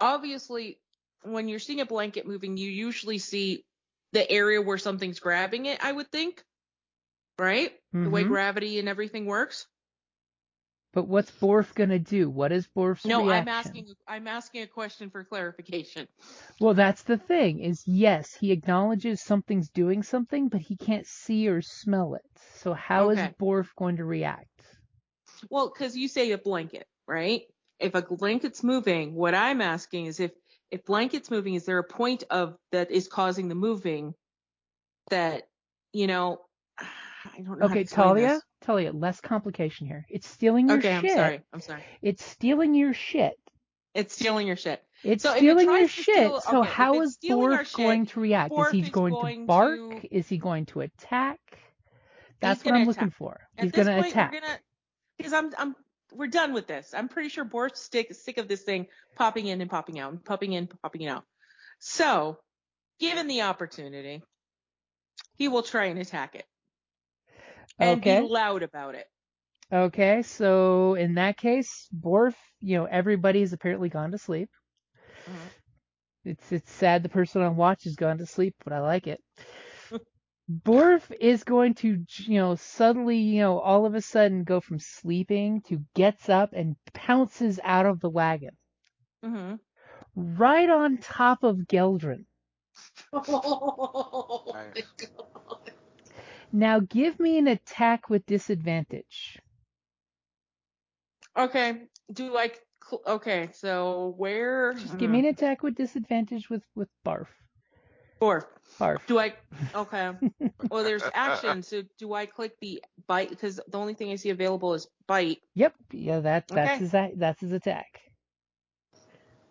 [0.00, 0.80] obviously,
[1.22, 3.64] when you're seeing a blanket moving, you usually see
[4.12, 6.44] the area where something's grabbing it, I would think.
[7.38, 7.72] Right?
[8.02, 8.28] The way Mhm.
[8.28, 9.66] gravity and everything works.
[10.94, 12.30] But what's Borf gonna do?
[12.30, 13.26] What is Borf's No, reaction?
[13.26, 16.08] No, I'm asking I'm asking a question for clarification.
[16.58, 17.60] Well, that's the thing.
[17.60, 22.24] Is yes, he acknowledges something's doing something, but he can't see or smell it.
[22.56, 23.34] So how is Okay.
[23.40, 24.73] Borf going to react?
[25.50, 27.42] Well, because you say a blanket, right?
[27.80, 30.32] If a blanket's moving, what I'm asking is if
[30.70, 34.14] if blanket's moving, is there a point of that is causing the moving
[35.10, 35.44] that
[35.92, 36.40] you know?
[36.78, 37.68] I don't know.
[37.68, 38.40] how to Okay, Talia.
[38.62, 40.06] Talia, less complication here.
[40.08, 41.10] It's stealing your Okay, shit.
[41.10, 41.40] I'm sorry.
[41.52, 41.82] I'm sorry.
[42.02, 43.34] It's stealing your shit.
[43.94, 44.82] It's stealing your shit.
[45.04, 46.04] It's So stealing your shit.
[46.14, 48.52] steal- so okay, how is Borf going to react?
[48.52, 49.78] is Borf he is going, going to bark?
[50.00, 51.38] to- Is he going to attack?
[52.40, 53.40] That's what I'm looking for.
[53.58, 54.32] He's going to attack.
[54.32, 54.58] gonna
[55.24, 55.76] because I'm I'm
[56.12, 56.92] we're done with this.
[56.94, 60.24] I'm pretty sure Borf's sick sick of this thing popping in and popping out and
[60.24, 61.24] popping in, popping out.
[61.78, 62.38] So,
[63.00, 64.22] given the opportunity,
[65.36, 66.44] he will try and attack it
[67.80, 68.16] and Okay.
[68.16, 69.06] be loud about it.
[69.72, 74.50] Okay, so in that case, Borf, you know, everybody's apparently gone to sleep.
[75.26, 75.50] Mhm.
[76.24, 79.22] It's it's sad the person on watch has gone to sleep, but I like it.
[80.50, 84.78] Borf is going to, you know, suddenly, you know, all of a sudden go from
[84.78, 88.56] sleeping to gets up and pounces out of the wagon,
[89.22, 89.54] hmm
[90.16, 92.26] right on top of Geldrin.
[93.12, 94.92] Oh my Nice.
[94.98, 95.72] God.
[96.52, 99.38] Now give me an attack with disadvantage.
[101.36, 102.60] Okay, do like
[103.06, 104.74] okay, so where?
[104.74, 107.28] Just give me an attack with disadvantage with with Borf.
[108.24, 108.48] Four.
[108.80, 109.06] Borf.
[109.06, 109.34] Do I?
[109.74, 110.12] Okay.
[110.70, 111.62] well, there's action.
[111.62, 113.28] So do I click the bite?
[113.28, 115.40] Because the only thing I see available is bite.
[115.54, 115.74] Yep.
[115.92, 116.78] Yeah, that that's Okay.
[116.78, 118.00] his that's his attack.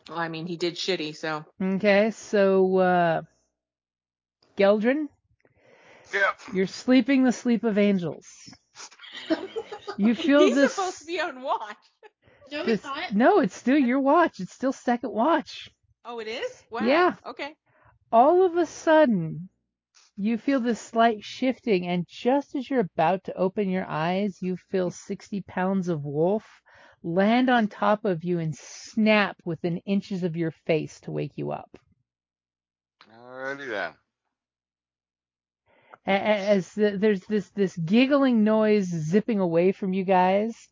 [0.10, 1.46] Well, I mean, he did shitty, so.
[1.62, 3.22] Okay, so uh
[4.58, 5.08] Geldrin,
[6.12, 6.40] Yep.
[6.54, 8.26] you're sleeping the sleep of angels.
[9.98, 11.78] You feel this He's this, supposed to be on watch.
[12.52, 13.14] No, this it's not.
[13.14, 14.40] No, it's still your watch.
[14.40, 15.70] It's still second watch.
[16.06, 16.64] Oh, it is.
[16.72, 16.86] Wow.
[16.86, 17.14] Yeah.
[17.26, 17.56] Okay.
[18.14, 19.50] All of a sudden,
[20.16, 24.56] you feel this slight shifting, and just as you're about to open your eyes, you
[24.56, 26.46] feel 60 pounds of wolf
[27.02, 31.52] land on top of you and snap within inches of your face to wake you
[31.52, 31.76] up.
[33.12, 33.94] Alrighty then.
[36.06, 40.70] As the, there's this this giggling noise zipping away from you guys,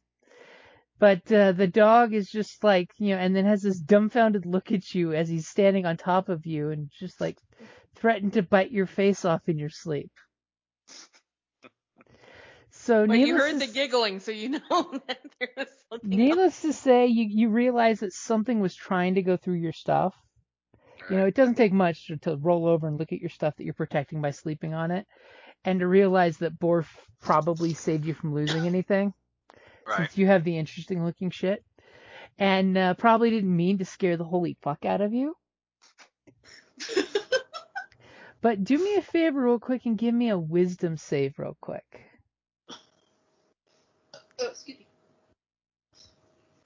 [1.01, 4.71] but uh, the dog is just like you know, and then has this dumbfounded look
[4.71, 7.39] at you as he's standing on top of you and just like
[7.95, 10.11] threatened to bite your face off in your sleep.
[12.69, 16.07] So But you heard to the giggling, so you know that there was something.
[16.07, 20.13] Needless to say, you, you realize that something was trying to go through your stuff.
[21.09, 23.55] You know, it doesn't take much to, to roll over and look at your stuff
[23.57, 25.07] that you're protecting by sleeping on it,
[25.65, 26.85] and to realize that Borf
[27.21, 29.15] probably saved you from losing anything,
[29.87, 29.97] Right.
[29.97, 31.63] since you have the interesting looking shit,
[32.37, 35.35] and uh, probably didn't mean to scare the holy fuck out of you.
[38.41, 42.01] But do me a favor real quick and give me a wisdom save real quick.
[44.39, 44.87] Oh, excuse me.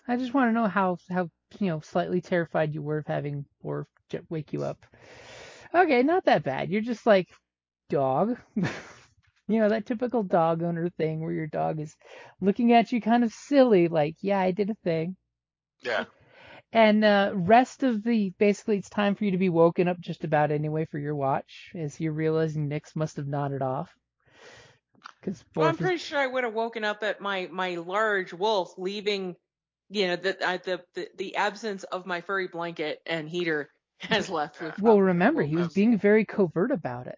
[0.07, 3.45] I just want to know how how you know slightly terrified you were of having
[3.61, 3.87] or
[4.29, 4.85] wake you up.
[5.73, 6.69] Okay, not that bad.
[6.69, 7.27] You're just like
[7.89, 8.37] dog.
[9.47, 11.95] you know that typical dog owner thing where your dog is
[12.41, 15.15] looking at you kind of silly, like yeah, I did a thing.
[15.81, 16.05] Yeah.
[16.73, 20.23] And uh, rest of the basically it's time for you to be woken up just
[20.23, 23.89] about anyway for your watch, as you're realizing Nix must have nodded off.
[25.21, 28.73] Because Well, I'm pretty sure I would have woken up at my my large wolf
[28.77, 29.35] leaving,
[29.89, 33.69] you know, the uh, the, the the absence of my furry blanket and heater
[33.99, 34.77] has left with.
[34.81, 37.17] well, remember he was being very covert about it.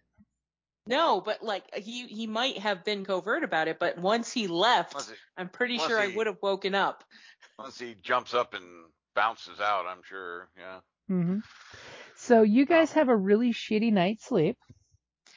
[0.88, 4.94] No, but like he he might have been covert about it, but once he left,
[4.94, 7.04] Once, he, I'm pretty once sure I would have woken up.
[7.58, 8.64] once he jumps up and
[9.14, 10.48] bounces out, I'm sure.
[10.58, 10.80] Yeah.
[11.08, 11.38] hmm
[12.16, 14.56] So you guys have a really shitty night's sleep.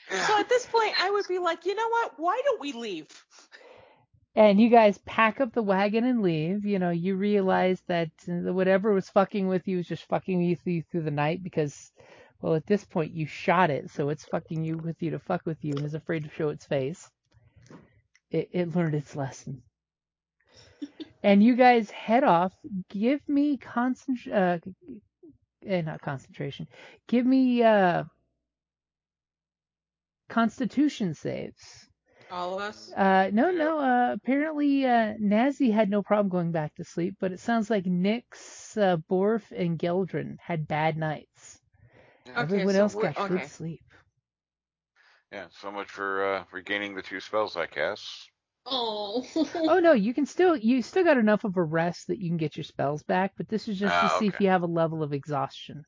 [0.10, 2.14] So at this point, I would be like, you know what?
[2.18, 3.08] Why don't we leave?
[4.36, 6.66] and you guys pack up the wagon and leave.
[6.66, 10.66] You know, you realize that uh, whatever was fucking with you was just fucking with
[10.66, 11.92] you through the night because,
[12.42, 15.46] well, at this point you shot it, so it's fucking you with you to fuck
[15.46, 17.10] with you and is afraid to show its face.
[18.32, 19.62] It, it learned its lesson.
[21.24, 22.54] and you guys head off.
[22.90, 24.34] Give me concentration.
[24.34, 24.60] Uh,
[25.66, 26.68] eh, not concentration.
[27.08, 28.04] Give me uh,
[30.30, 31.88] constitution saves.
[32.32, 32.92] All of us.
[32.94, 33.80] Uh, no, no.
[33.80, 37.86] Uh, apparently, uh, Nazi had no problem going back to sleep, but it sounds like
[37.86, 41.61] Nix, uh, Borf, and Geldrin had bad nights.
[42.32, 43.84] Okay, Everyone so else we're- got good sleep.
[45.32, 45.46] Yeah.
[45.62, 48.30] So much for uh, regaining the two spells I cast.
[48.66, 49.26] Oh.
[49.56, 52.38] Oh no, you can still you still got enough of a rest that you can
[52.38, 54.68] get your spells back, but this is just to Ah, see if you have a
[54.68, 55.84] level of exhaustion.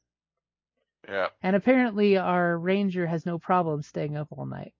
[1.07, 1.27] Yeah.
[1.41, 4.73] And apparently, our ranger has no problem staying up all night.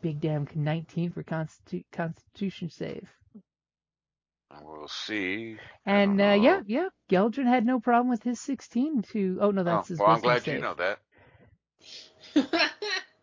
[0.00, 3.08] Big damn 19 for constitu- constitution save.
[4.62, 5.56] We'll see.
[5.86, 9.38] And uh, yeah, yeah, Geldrin had no problem with his 16 to.
[9.40, 10.54] Oh no, that's oh, his well, I'm glad save.
[10.54, 10.98] you know that.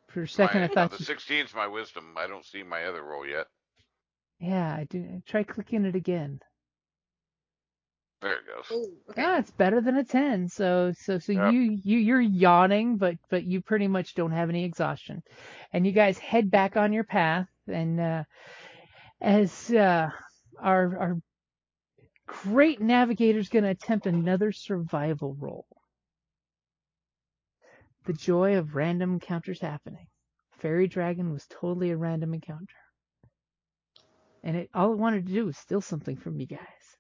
[0.10, 0.92] For a second, my, I thought.
[0.92, 2.16] no, the you- 16's my wisdom.
[2.18, 3.48] I don't see my other roll yet.
[4.40, 5.22] Yeah, I do.
[5.26, 6.40] Try clicking it again.
[8.22, 8.66] There it goes.
[8.72, 9.24] oh, okay.
[9.24, 10.48] Ah, it's better than a 10.
[10.50, 11.54] So, so, so Yep.
[11.54, 15.24] you, you, you're yawning, but, but you pretty much don't have any exhaustion.
[15.74, 18.24] And you guys head back on your path, and uh,
[19.22, 20.10] as uh,
[20.62, 21.22] our our
[22.28, 25.66] great is going to attempt another survival roll.
[28.06, 30.08] The joy of random encounters happening.
[30.60, 32.76] Fairy Dragon was totally a random encounter.
[34.44, 36.98] And it all it wanted to do was steal something from you guys.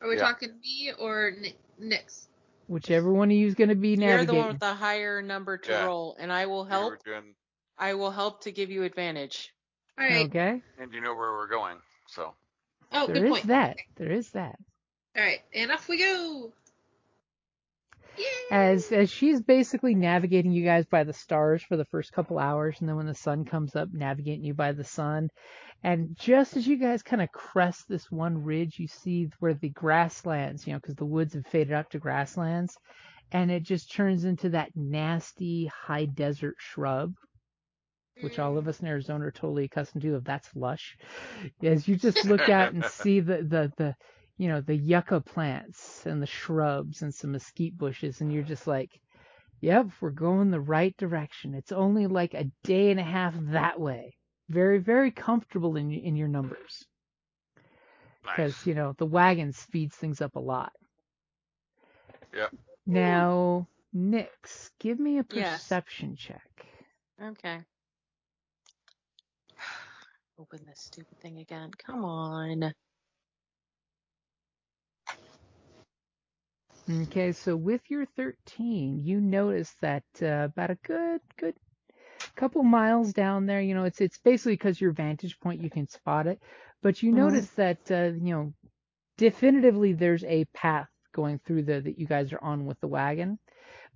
[0.00, 0.20] Are we Yeah.
[0.20, 2.28] talking me or Ni- Nix?
[2.66, 4.18] Whichever one of you is going to be navigating.
[4.18, 5.86] You're the one with the higher number to Yeah.
[5.86, 6.90] roll, and I will help.
[6.90, 7.34] were doing,
[7.78, 9.54] I will help to give you advantage.
[9.98, 10.26] All right.
[10.26, 10.62] Okay.
[10.78, 11.82] and you know where we're going.
[12.06, 12.36] So
[12.92, 13.46] Oh, There good is point.
[13.48, 13.70] that.
[13.72, 13.84] Okay.
[13.96, 14.56] There is that.
[15.16, 16.52] All right, and off we go.
[18.50, 22.76] as as she's basically navigating you guys by the stars for the first couple hours,
[22.80, 25.28] and then when the sun comes up, navigating you by the sun.
[25.82, 29.68] And just as you guys kind of crest this one ridge, you see where the
[29.70, 32.76] grasslands, you know, because the woods have faded out to grasslands,
[33.30, 37.14] and it just turns into that nasty high desert shrub,
[38.20, 38.68] which all of mm.
[38.68, 40.16] us in Arizona are totally accustomed to.
[40.16, 40.96] if that's lush.
[41.62, 43.94] As you just look out and see the the the
[44.38, 48.66] you know the yucca plants and the shrubs and some mesquite bushes, and you're just
[48.66, 49.00] like,
[49.60, 51.54] "Yep, we're going the right direction.
[51.54, 54.16] It's only like a day and a half that way."
[54.48, 56.86] Very very comfortable in in your numbers
[58.22, 58.66] because Nice.
[58.66, 60.72] you know the wagon speeds things up a lot.
[62.34, 62.52] Yep.
[62.86, 65.78] Now, Nix, give me a Yes.
[65.78, 66.66] perception check.
[67.22, 67.64] Okay.
[70.38, 71.70] Open this stupid thing again.
[71.78, 72.72] Come on.
[76.90, 81.54] Okay, so with your 13, you notice that uh, about a good good
[82.36, 85.88] couple miles down there, you know, it's it's basically because your vantage point you can
[85.88, 86.40] spot it,
[86.82, 87.12] but you Mhm.
[87.12, 88.54] notice that uh, you know
[89.18, 93.38] definitively there's a path going through there that you guys are on with the wagon.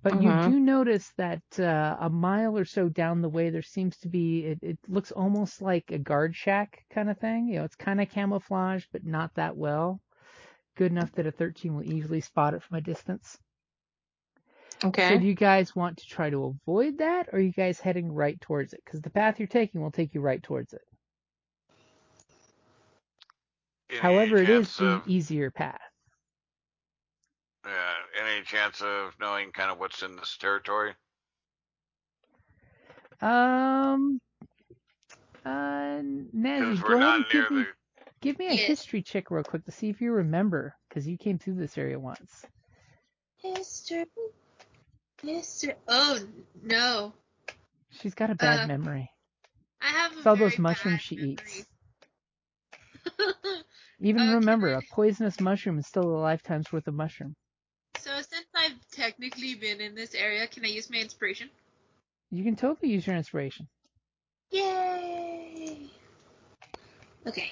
[0.03, 0.43] But you Mhm.
[0.43, 4.45] do notice that uh, a mile or so down the way, there seems to be,
[4.45, 7.47] it, it looks almost like a guard shack kind of thing.
[7.47, 10.01] You know, it's kind of camouflaged, but not that well.
[10.75, 13.39] Good enough that a 13 will easily spot it from a distance.
[14.83, 15.07] Okay.
[15.07, 18.11] So do you guys want to try to avoid that, or are you guys heading
[18.11, 18.81] right towards it?
[18.85, 20.83] Because the path you're taking will take you right towards it.
[23.89, 25.92] Any However, it is the easier path.
[27.65, 30.93] Uh, any chance of knowing kind of what's in this territory?
[33.21, 34.19] Um,
[35.45, 36.01] uh,
[36.33, 37.67] Nazi, Because go ahead and give me the.
[38.21, 38.67] give me a Yeah.
[38.67, 41.99] history check real quick to see if you remember, because you came through this area
[41.99, 42.45] once.
[43.37, 44.05] History.
[45.21, 45.73] History.
[45.87, 46.19] Oh
[46.63, 47.13] no,
[48.01, 49.09] She's got a bad Uh, memory.
[49.81, 50.11] I have.
[50.13, 51.31] A It's all those mushrooms she memory.
[51.33, 51.65] eats.
[54.01, 57.35] Even Uh, remember, a poisonous mushroom is still a lifetime's worth of mushroom.
[58.93, 61.49] So since I've technically been in this area, can I use my inspiration?
[62.31, 63.67] You can totally use your inspiration.
[64.51, 65.89] Yay!
[67.27, 67.51] Okay.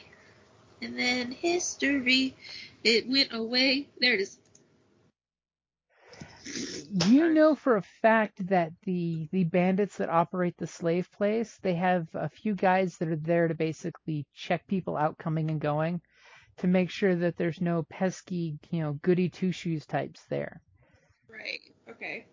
[0.82, 2.36] And then history.
[2.84, 3.88] It went away.
[4.00, 4.38] There it is.
[7.06, 11.76] You know for a fact that the the bandits that operate the slave place, they
[11.76, 16.02] have a few guys that are there to basically check people out coming and going
[16.58, 20.62] to make sure that there's no pesky, you know, goody two shoes types there.
[21.32, 21.62] Right.
[21.90, 22.26] Okay.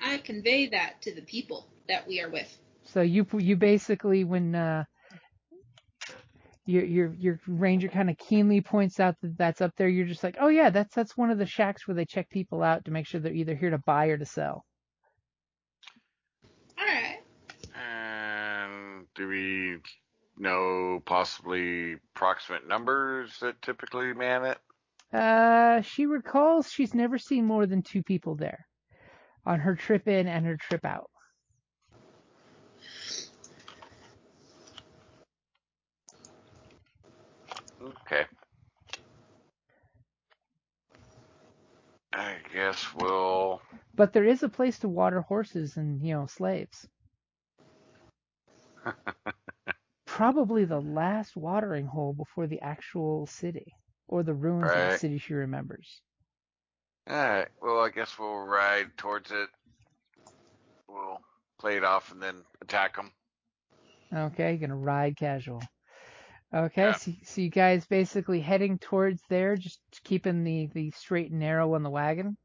[0.00, 2.58] I convey that to the people that we are with.
[2.84, 4.84] So you you basically when uh
[6.66, 10.24] your your your ranger kind of keenly points out that that's up there, you're just
[10.24, 12.90] like, "Oh yeah, that's that's one of the shacks where they check people out to
[12.90, 14.64] make sure they're either here to buy or to sell."
[16.78, 17.20] All right.
[17.74, 19.78] And do we
[20.36, 24.58] know possibly approximate numbers that typically man it?
[25.14, 28.66] Uh, she recalls she's never seen more than two people there
[29.46, 31.08] on her trip in and her trip out.
[37.80, 38.24] Okay.
[42.12, 43.62] I guess we'll.
[43.94, 46.88] But there is a place to water horses and, you know, slaves.
[50.06, 53.74] Probably the last watering hole before the actual city
[54.08, 56.02] or the ruins of the city she remembers.
[57.10, 59.48] Alright, well, I guess we'll ride towards it.
[60.88, 61.20] We'll
[61.58, 63.12] play it off and then attack them.
[64.12, 65.62] Okay, you're gonna ride casual.
[66.54, 66.92] Okay, Yeah.
[66.92, 71.74] so, so you guys basically heading towards there, just keeping the, the straight and narrow
[71.74, 72.36] on the wagon.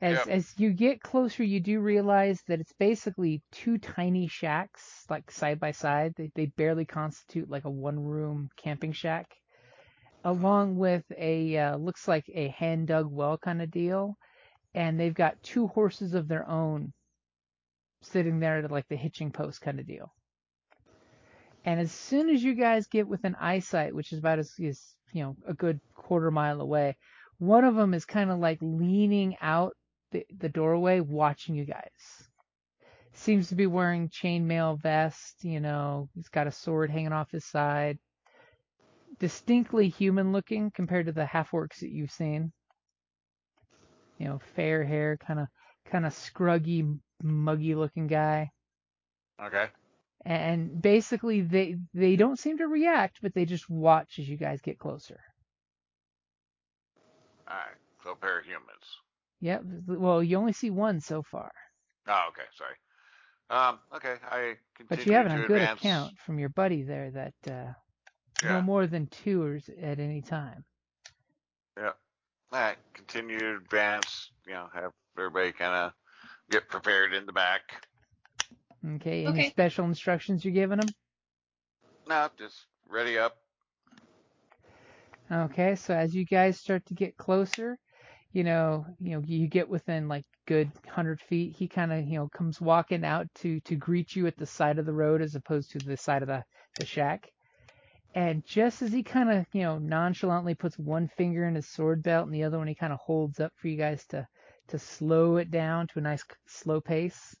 [0.00, 0.28] As Yep.
[0.28, 5.58] as you get closer, you do realize that it's basically two tiny shacks, like side
[5.60, 6.14] by side.
[6.16, 9.34] They they barely constitute like a one room camping shack,
[10.26, 14.18] along with a uh, looks like a hand dug well kind of deal,
[14.74, 16.92] and they've got two horses of their own
[18.02, 20.12] sitting there at like the hitching post kind of deal.
[21.64, 24.82] And as soon as you guys get within eyesight, which is about as, as
[25.12, 26.96] you know a good quarter mile away,
[27.38, 29.74] one of them is kind of like leaning out
[30.10, 32.28] the, the doorway, watching you guys.
[33.12, 35.44] Seems to be wearing chainmail vest.
[35.44, 37.98] You know, he's got a sword hanging off his side.
[39.18, 42.52] Distinctly human looking compared to the half orcs that you've seen.
[44.18, 45.48] You know, fair hair, kind of
[45.86, 48.50] kind of scruggy, muggy looking guy
[49.40, 49.68] Okay.
[50.24, 54.60] and basically they they don't seem to react, but they just watch as you guys
[54.60, 55.20] get closer.
[57.48, 59.00] Alright, so a pair of humans.
[59.40, 59.64] Yep.
[59.86, 61.52] Well, you only see one so far,
[62.08, 62.46] Oh, okay.
[62.54, 62.76] Sorry.
[63.50, 64.16] Um, okay.
[64.30, 65.80] I continue but you have a good advance.
[65.80, 67.72] account from your buddy there that uh,
[68.46, 68.54] Yeah.
[68.54, 70.64] no more than two at any time.
[71.76, 71.92] Yeah.
[72.52, 72.78] All right.
[72.94, 74.30] Continue to advance.
[74.46, 75.92] You know, have everybody kind of
[76.50, 77.62] get prepared in the back.
[78.86, 79.26] Okay.
[79.26, 79.50] Any Okay.
[79.50, 80.88] special instructions you're giving them?
[82.06, 83.36] No, just ready up.
[85.30, 87.78] Okay, so as you guys start to get closer,
[88.32, 91.56] you know, you know, you get within like good hundred feet.
[91.56, 94.78] He kind of, you know, comes walking out to to greet you at the side
[94.78, 96.44] of the road as opposed to the side of the
[96.76, 97.28] the shack.
[98.16, 102.02] And just as he kind of, you know, nonchalantly puts one finger in his sword
[102.02, 104.28] belt and the other one he kind of holds up for you guys to
[104.68, 107.36] to slow it down to a nice slow pace.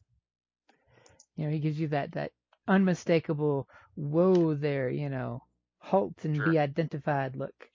[1.36, 2.32] You know, he gives you that that
[2.68, 5.42] unmistakable whoa there, you know,
[5.78, 6.44] halt and Sure.
[6.44, 7.70] be identified look.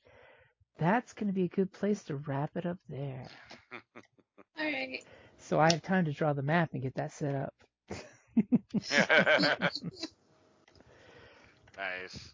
[0.78, 3.32] That's going to be a good place to wrap it up there.
[4.58, 5.04] All right.
[5.38, 7.54] So I have time to draw the map and get that set up.
[11.78, 12.34] nice.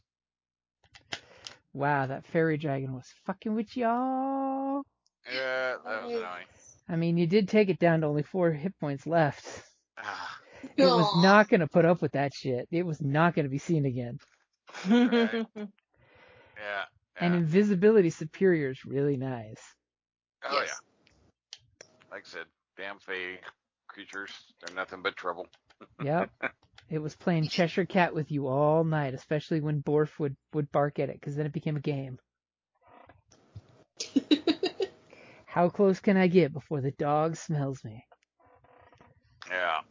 [1.78, 4.82] Wow, that fairy dragon was fucking with y'all.
[5.32, 6.48] Yeah, that was annoying.
[6.90, 9.64] I mean, you did take it down to only four hit points left.
[9.98, 10.40] Ah,
[10.76, 12.68] It was not going to put up with that shit.
[12.72, 14.18] It was not going to be seen again.
[14.90, 15.46] Right.
[15.56, 16.86] yeah.
[17.20, 19.62] And invisibility superior is really nice.
[20.44, 20.70] Oh Yes.
[20.70, 20.74] yeah.
[22.12, 22.46] Like I said,
[22.78, 23.40] damn fey
[23.88, 24.32] creatures,
[24.62, 25.48] they're nothing but trouble.
[26.04, 26.32] Yep.
[26.90, 31.00] it was playing Cheshire Cat with you all night, especially when Borf would, would bark
[31.00, 32.20] at it, because then it became a game.
[35.46, 38.06] How close can I get before the dog smells me?
[39.50, 39.82] Yeah.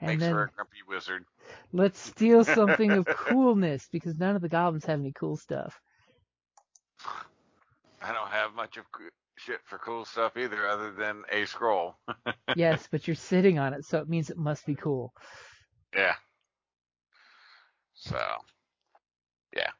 [0.00, 1.24] And Makes then for a grumpy wizard.
[1.72, 5.80] let's steal something of coolness, because none of the goblins have any cool stuff.
[8.02, 9.08] I don't have much of co-
[9.44, 11.96] shit for cool stuff either, other than a scroll.
[12.56, 15.14] Yes, but you're sitting on it, so it means it must be cool.
[15.94, 16.16] Yeah.
[17.94, 18.20] So,
[19.56, 19.70] yeah.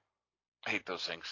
[0.67, 1.27] I hate those things.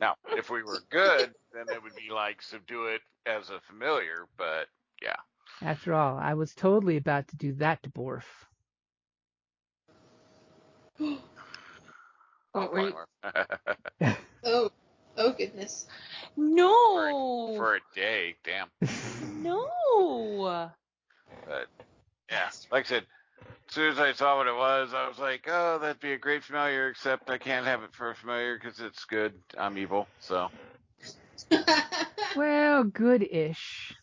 [0.00, 4.26] Now, if we were good, then it would be like subdue it as a familiar,
[4.36, 4.66] but
[5.00, 5.16] yeah.
[5.62, 8.24] After all, I was totally about to do that to Borf.
[12.58, 13.46] Oh, wait, I'll
[14.00, 14.16] wait.
[14.44, 14.70] oh,
[15.16, 15.86] oh goodness.
[16.36, 17.54] No.
[17.56, 18.68] For a day, damn.
[19.42, 20.70] no.
[21.46, 21.66] But
[22.30, 23.06] yeah, like I said,
[23.68, 26.18] as soon as I saw what it was, I was like, oh, that'd be a
[26.18, 29.34] great familiar, except I can't have it for a familiar because it's good.
[29.58, 30.48] I'm evil, so.
[32.36, 33.94] well, good-ish.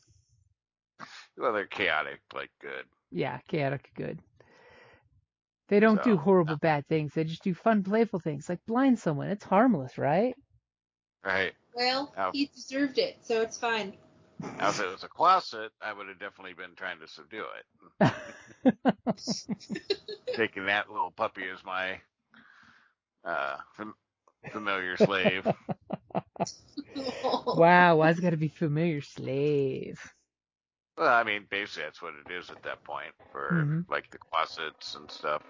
[1.38, 2.86] Well, they're chaotic, like good.
[3.12, 4.20] Yeah, chaotic good.
[5.70, 7.14] They don't do So, horrible bad things.
[7.14, 9.30] They just do fun, playful things, like blind someone.
[9.30, 10.36] It's harmless, right?
[11.26, 11.54] Right.
[11.74, 12.32] well, Ow.
[12.34, 13.94] he deserved it, so it's fine.
[14.42, 17.46] Now, if it was a quasit, I would have definitely been trying to subdue
[18.02, 18.12] it.
[20.36, 22.00] Taking that little puppy as my
[23.26, 23.96] uh, fam-
[24.52, 25.46] familiar slave.
[27.56, 30.00] wow, why's it gotta be familiar slave?
[30.98, 33.86] Well, I mean, basically that's what it is at that point for Mhm.
[33.90, 35.42] like the quasits and stuff.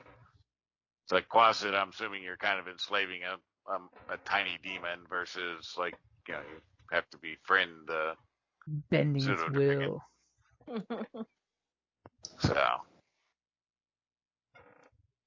[1.05, 1.73] It's like quasit.
[1.75, 3.37] I'm assuming you're kind of enslaving a
[3.71, 5.95] um, a tiny demon versus like
[6.27, 6.59] you know you
[6.91, 8.13] have to befriend the
[8.89, 10.01] Bending its will.
[12.39, 12.65] so.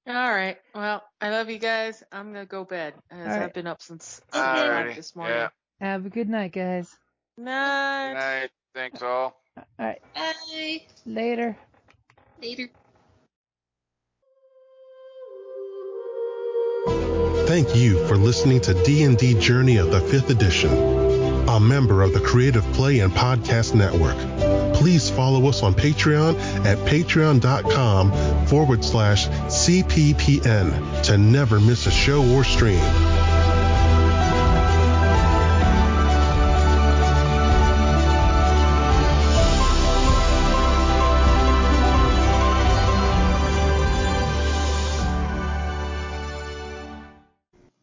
[0.07, 0.57] All right.
[0.73, 2.01] Well, I love you guys.
[2.11, 3.41] I'm gonna go bed as All right.
[3.43, 4.47] I've been up since six Okay.
[4.47, 4.95] o'clock Alrighty.
[4.95, 5.37] this morning.
[5.37, 5.49] Yeah.
[5.81, 6.95] Have a good night, guys.
[7.37, 8.07] Night.
[8.07, 8.49] Good night.
[8.73, 9.41] Thanks all.
[9.79, 10.81] Alright, Bye.
[11.05, 11.57] later.
[12.41, 12.69] Later.
[17.47, 20.69] Thank you for listening to D&D Journey of the 5th Edition,
[21.47, 24.17] a member of the Creative Play and Podcast Network.
[24.75, 32.21] Please follow us on Patreon at patreon.com forward slash CPPN to never miss a show
[32.35, 32.81] or stream.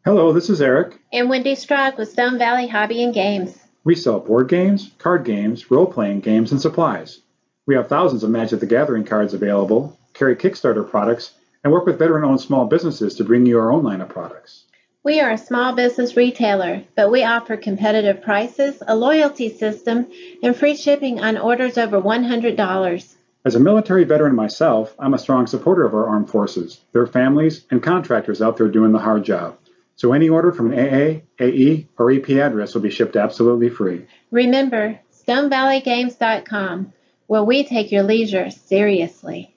[0.05, 0.99] Hello, this is Eric.
[1.11, 3.57] And Wendy Strog with Stone Valley Hobby and Games.
[3.83, 7.21] We sell board games, card games, role playing games, and supplies.
[7.65, 11.33] We have thousands of Magic the Gathering cards available, carry Kickstarter products,
[11.63, 14.65] and work with veteran owned small businesses to bring you our own line of products.
[15.03, 20.05] We are a small business retailer, but we offer competitive prices, a loyalty system,
[20.43, 23.15] and free shipping on orders over $100.
[23.43, 27.65] As a military veteran myself, I'm a strong supporter of our armed forces, their families,
[27.71, 29.57] and contractors out there doing the hard job.
[29.95, 34.05] So any order from AA, AE, or AP address will be shipped absolutely free.
[34.29, 36.93] Remember, StoneValleyGames.com,
[37.27, 39.54] where we take your leisure seriously.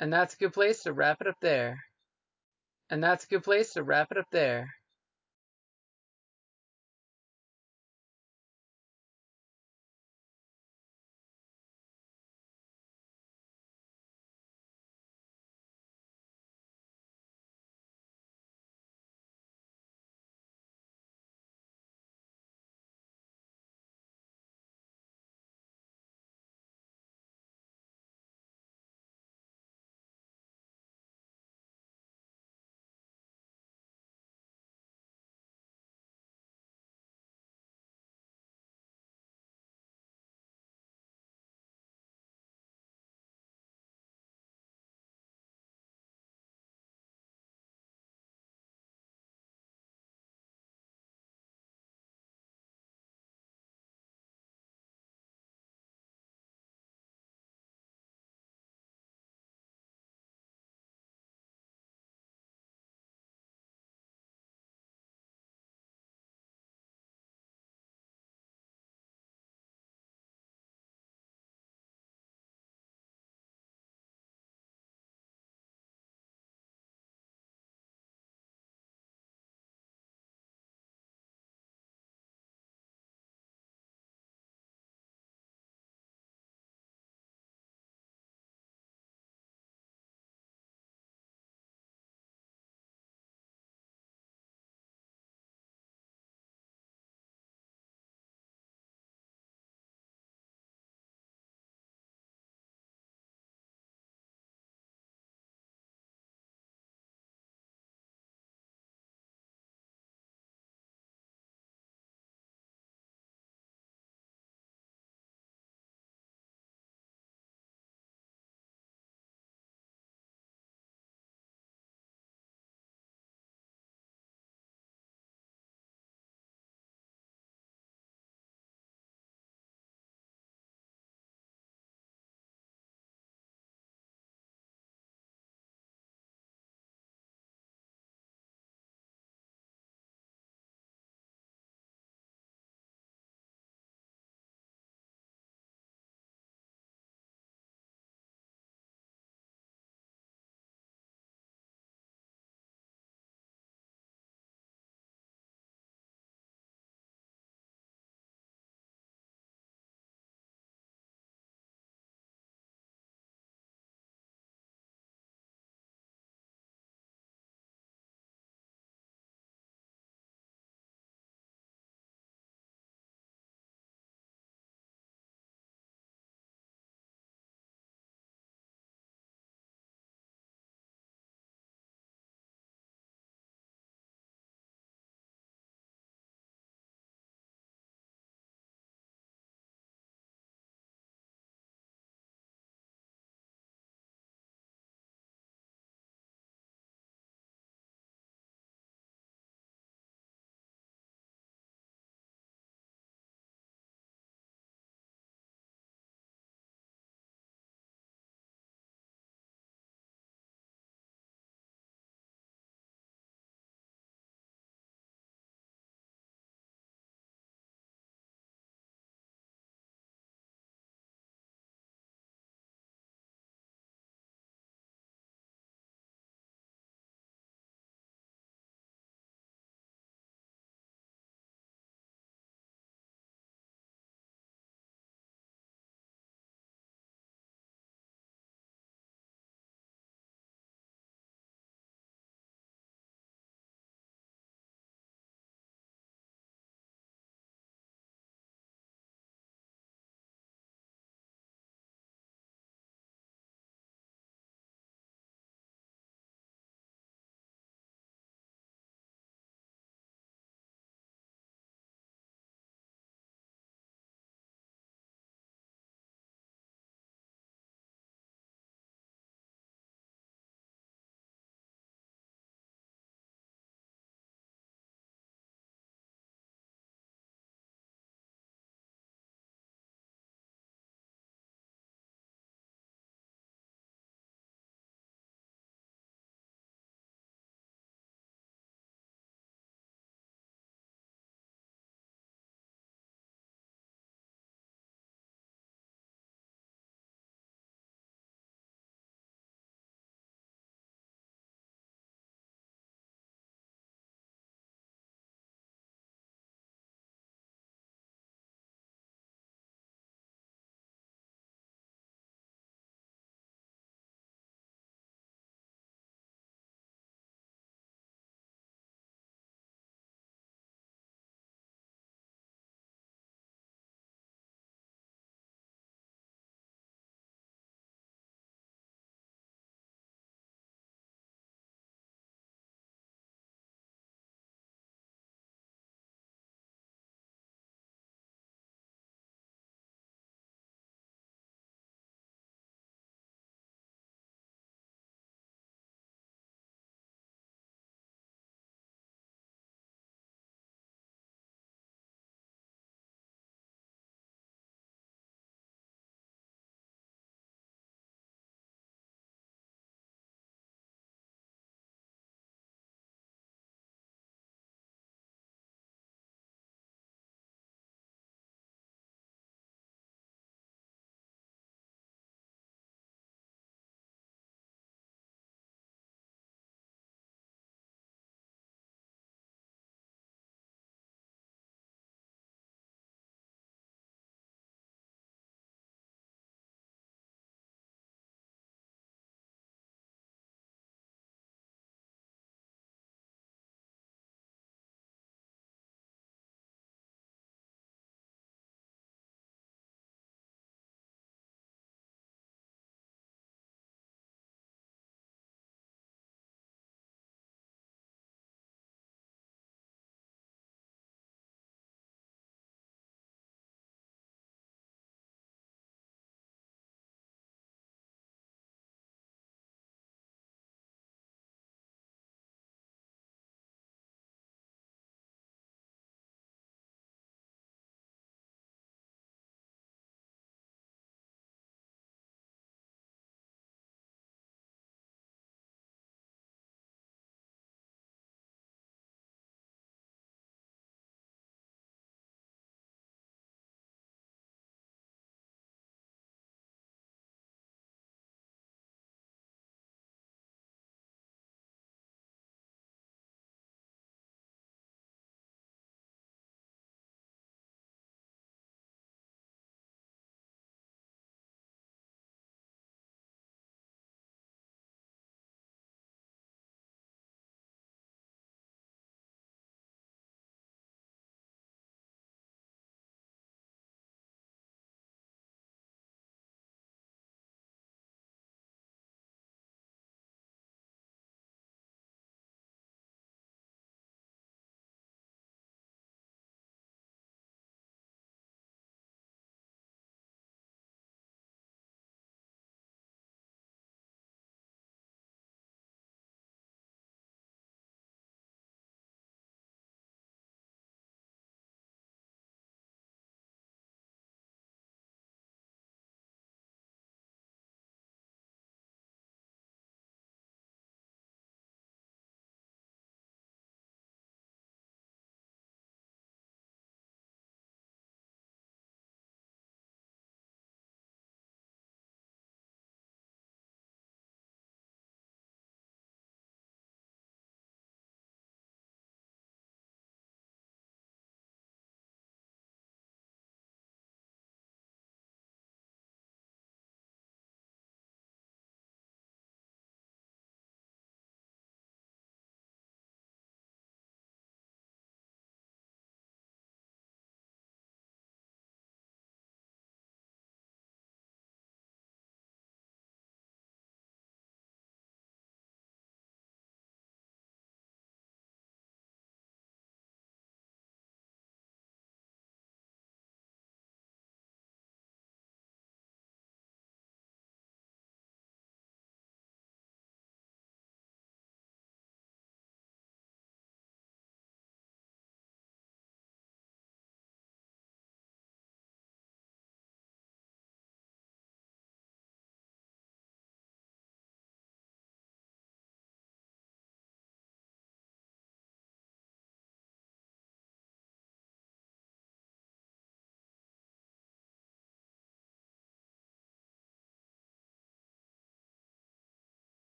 [0.00, 1.78] And that's a good place to wrap it up there.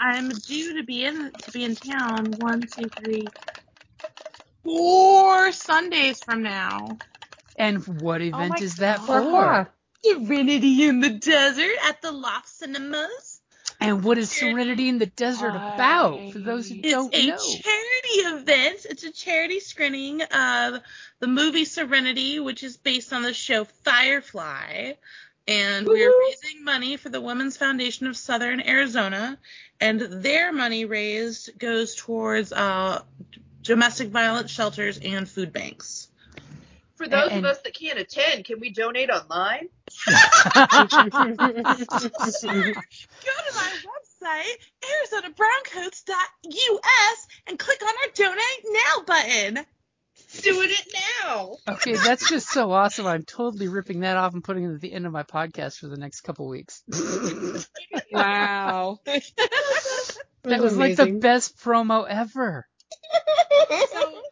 [0.00, 3.26] I'm due to be in to be in town one, two, three,
[4.64, 6.96] four Sundays from now.
[7.58, 9.06] And what oh event my is that God.
[9.06, 9.70] for?
[10.02, 13.40] Serenity in the Desert at the Loft Cinemas.
[13.82, 16.32] And what is Serenity in the Desert about?
[16.32, 18.86] For those who It's don't know, it's a charity event.
[18.88, 20.80] It's a charity screening of
[21.20, 24.92] the movie Serenity, which is based on the show Firefly.
[25.48, 29.36] And we are raising money for the Women's Foundation of Southern Arizona.
[29.80, 33.02] And their money raised goes towards uh,
[33.62, 36.08] domestic violence shelters and food banks.
[36.96, 39.68] For those And- of us that can't attend, can we donate online?
[40.06, 40.18] Go to
[43.54, 43.72] my
[44.22, 49.66] website, ArizonaBrowncoats.us, and click on our Donate Now button.
[50.42, 51.56] Doing it now.
[51.68, 53.06] Okay, that's just so awesome.
[53.06, 55.88] I'm totally ripping that off and putting it at the end of my podcast for
[55.88, 56.82] the next couple weeks.
[58.12, 58.98] Wow.
[60.42, 62.66] That was like the best promo ever.